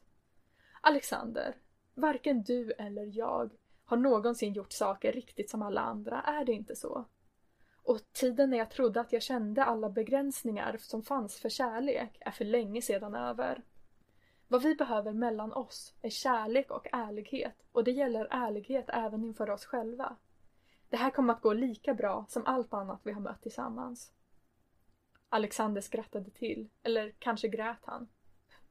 [0.81, 1.55] Alexander,
[1.94, 3.51] varken du eller jag
[3.85, 7.05] har någonsin gjort saker riktigt som alla andra, är det inte så?
[7.82, 12.31] Och tiden när jag trodde att jag kände alla begränsningar som fanns för kärlek är
[12.31, 13.62] för länge sedan över.
[14.48, 19.51] Vad vi behöver mellan oss är kärlek och ärlighet och det gäller ärlighet även inför
[19.51, 20.16] oss själva.
[20.93, 24.12] Det här kommer att gå lika bra som allt annat vi har mött tillsammans.
[25.28, 28.09] Alexander skrattade till, eller kanske grät han.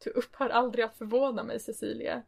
[0.04, 2.24] Du upphör aldrig att förvåna mig, Cecilia.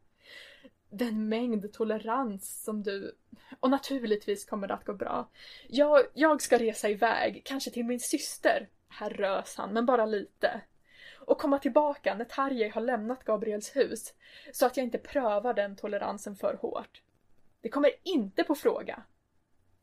[0.90, 3.18] Den mängd tolerans som du...
[3.60, 5.30] Och naturligtvis kommer det att gå bra.
[5.68, 8.70] Jag, jag ska resa iväg, kanske till min syster.
[8.88, 10.62] Här rös han, men bara lite.
[11.20, 14.14] Och komma tillbaka när Tarjei har lämnat Gabriels hus,
[14.54, 17.02] så att jag inte prövar den toleransen för hårt.
[17.62, 19.04] Det kommer inte på fråga.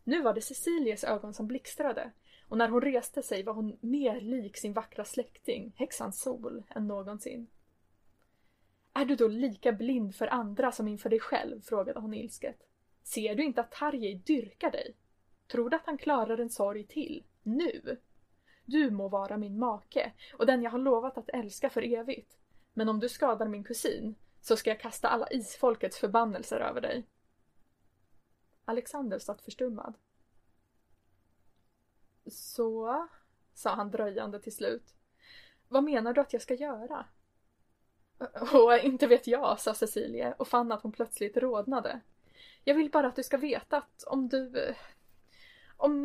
[0.05, 2.13] Nu var det Cecilies ögon som blixtrade
[2.49, 6.87] och när hon reste sig var hon mer lik sin vackra släkting, häxan Sol, än
[6.87, 7.47] någonsin.
[8.93, 11.61] Är du då lika blind för andra som inför dig själv?
[11.61, 12.67] frågade hon ilsket.
[13.03, 14.95] Ser du inte att Tarjei dyrkar dig?
[15.47, 17.25] Tror du att han klarar en sorg till?
[17.43, 17.99] Nu?
[18.65, 22.39] Du må vara min make och den jag har lovat att älska för evigt.
[22.75, 27.05] Men om du skadar min kusin så ska jag kasta alla isfolkets förbannelser över dig.
[28.71, 29.95] Alexander satt förstummad.
[32.27, 33.07] Så,
[33.55, 34.95] sa han dröjande till slut.
[35.69, 37.07] Vad menar du att jag ska göra?
[38.53, 42.01] Och inte vet jag, sa Cecilie och fann att hon plötsligt rodnade.
[42.65, 44.75] Jag vill bara att du ska veta att om du...
[45.77, 46.05] Om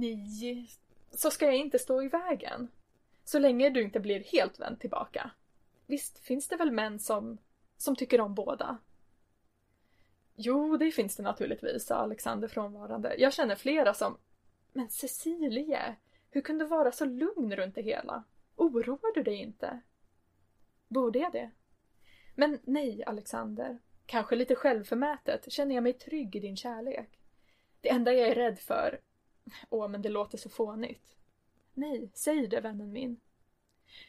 [0.00, 0.68] ni...
[1.10, 2.68] Så ska jag inte stå i vägen.
[3.24, 5.30] Så länge du inte blir helt vänd tillbaka.
[5.86, 7.38] Visst finns det väl män som...
[7.76, 8.78] som tycker om båda?
[10.36, 13.14] Jo, det finns det naturligtvis, sa Alexander frånvarande.
[13.18, 14.18] Jag känner flera som...
[14.72, 15.96] Men Cecilie,
[16.30, 18.24] hur kunde du vara så lugn runt det hela?
[18.56, 19.80] Oroar du dig inte?
[20.88, 21.50] Borde jag det?
[22.34, 23.78] Men nej, Alexander.
[24.06, 27.20] Kanske lite självförmätet känner jag mig trygg i din kärlek.
[27.80, 29.00] Det enda jag är rädd för...
[29.70, 31.16] Åh, men det låter så fånigt.
[31.74, 33.20] Nej, säg det, vännen min.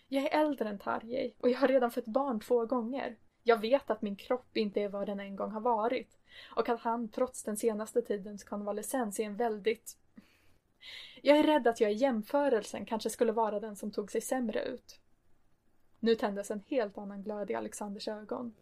[0.08, 3.18] Jag är äldre än Tarjei och jag har redan fött barn två gånger.
[3.48, 6.18] Jag vet att min kropp inte är vad den en gång har varit
[6.56, 9.98] och att han trots den senaste tidens konvalescens är en väldigt...
[11.22, 14.64] Jag är rädd att jag i jämförelsen kanske skulle vara den som tog sig sämre
[14.64, 15.00] ut.
[16.00, 18.56] Nu tändes en helt annan glöd i Alexanders ögon.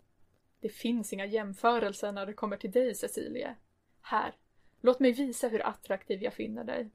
[0.59, 3.55] Det finns inga jämförelser när det kommer till dig, Cecilie.
[4.01, 4.33] Här,
[4.81, 6.89] låt mig visa hur attraktiv jag finner dig.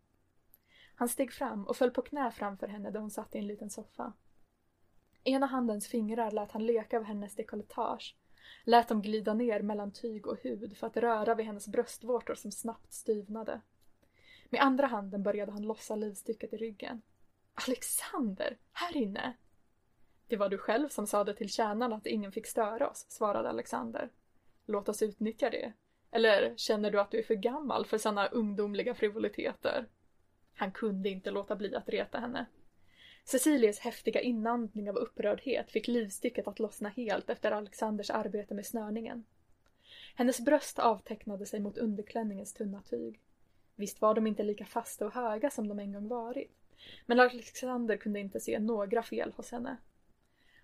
[0.95, 3.71] Han steg fram och föll på knä framför henne där hon satt i en liten
[3.71, 4.13] soffa.
[5.25, 8.17] Ena handens fingrar lät han leka över hennes dekolletage,
[8.65, 12.53] lät dem glida ner mellan tyg och hud för att röra vid hennes bröstvårtor som
[12.53, 13.61] snabbt styvnade.
[14.49, 17.03] Med andra handen började han lossa livstycket i ryggen.
[17.55, 19.37] Alexander, här inne!
[20.27, 24.11] Det var du själv som sade till tjänarna att ingen fick störa oss, svarade Alexander.
[24.67, 25.73] Låt oss utnyttja det.
[26.11, 29.89] Eller känner du att du är för gammal för sådana ungdomliga frivoliteter?
[30.55, 32.47] Han kunde inte låta bli att reta henne.
[33.25, 39.25] Cecilias häftiga inandning av upprördhet fick livstycket att lossna helt efter Alexanders arbete med snörningen.
[40.15, 43.21] Hennes bröst avtecknade sig mot underklänningens tunna tyg.
[43.77, 46.53] Visst var de inte lika fasta och höga som de en gång varit,
[47.07, 49.77] Men Alexander kunde inte se några fel hos henne.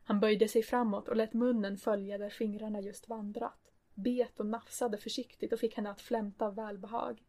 [0.04, 3.72] Han böjde sig framåt och lät munnen följa där fingrarna just vandrat.
[3.94, 7.22] Bet och nafsade försiktigt och fick henne att flämta av välbehag.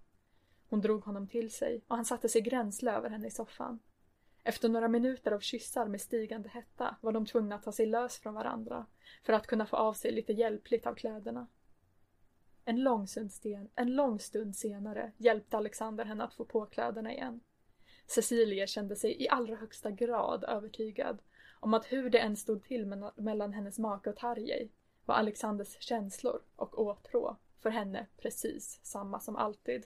[0.70, 3.80] Hon drog honom till sig och han satte sig gränsle över henne i soffan.
[4.48, 8.18] Efter några minuter av kyssar med stigande hetta var de tvungna att ta sig lös
[8.18, 8.86] från varandra
[9.24, 11.48] för att kunna få av sig lite hjälpligt av kläderna.
[12.66, 17.40] En lång, sten, en lång stund senare hjälpte Alexander henne att få på kläderna igen.
[18.06, 21.22] Cecilia kände sig i allra högsta grad övertygad
[21.60, 24.72] om att hur det än stod till mellan hennes make och Tarjei
[25.06, 29.86] var Alexanders känslor och åtrå för henne precis samma som alltid.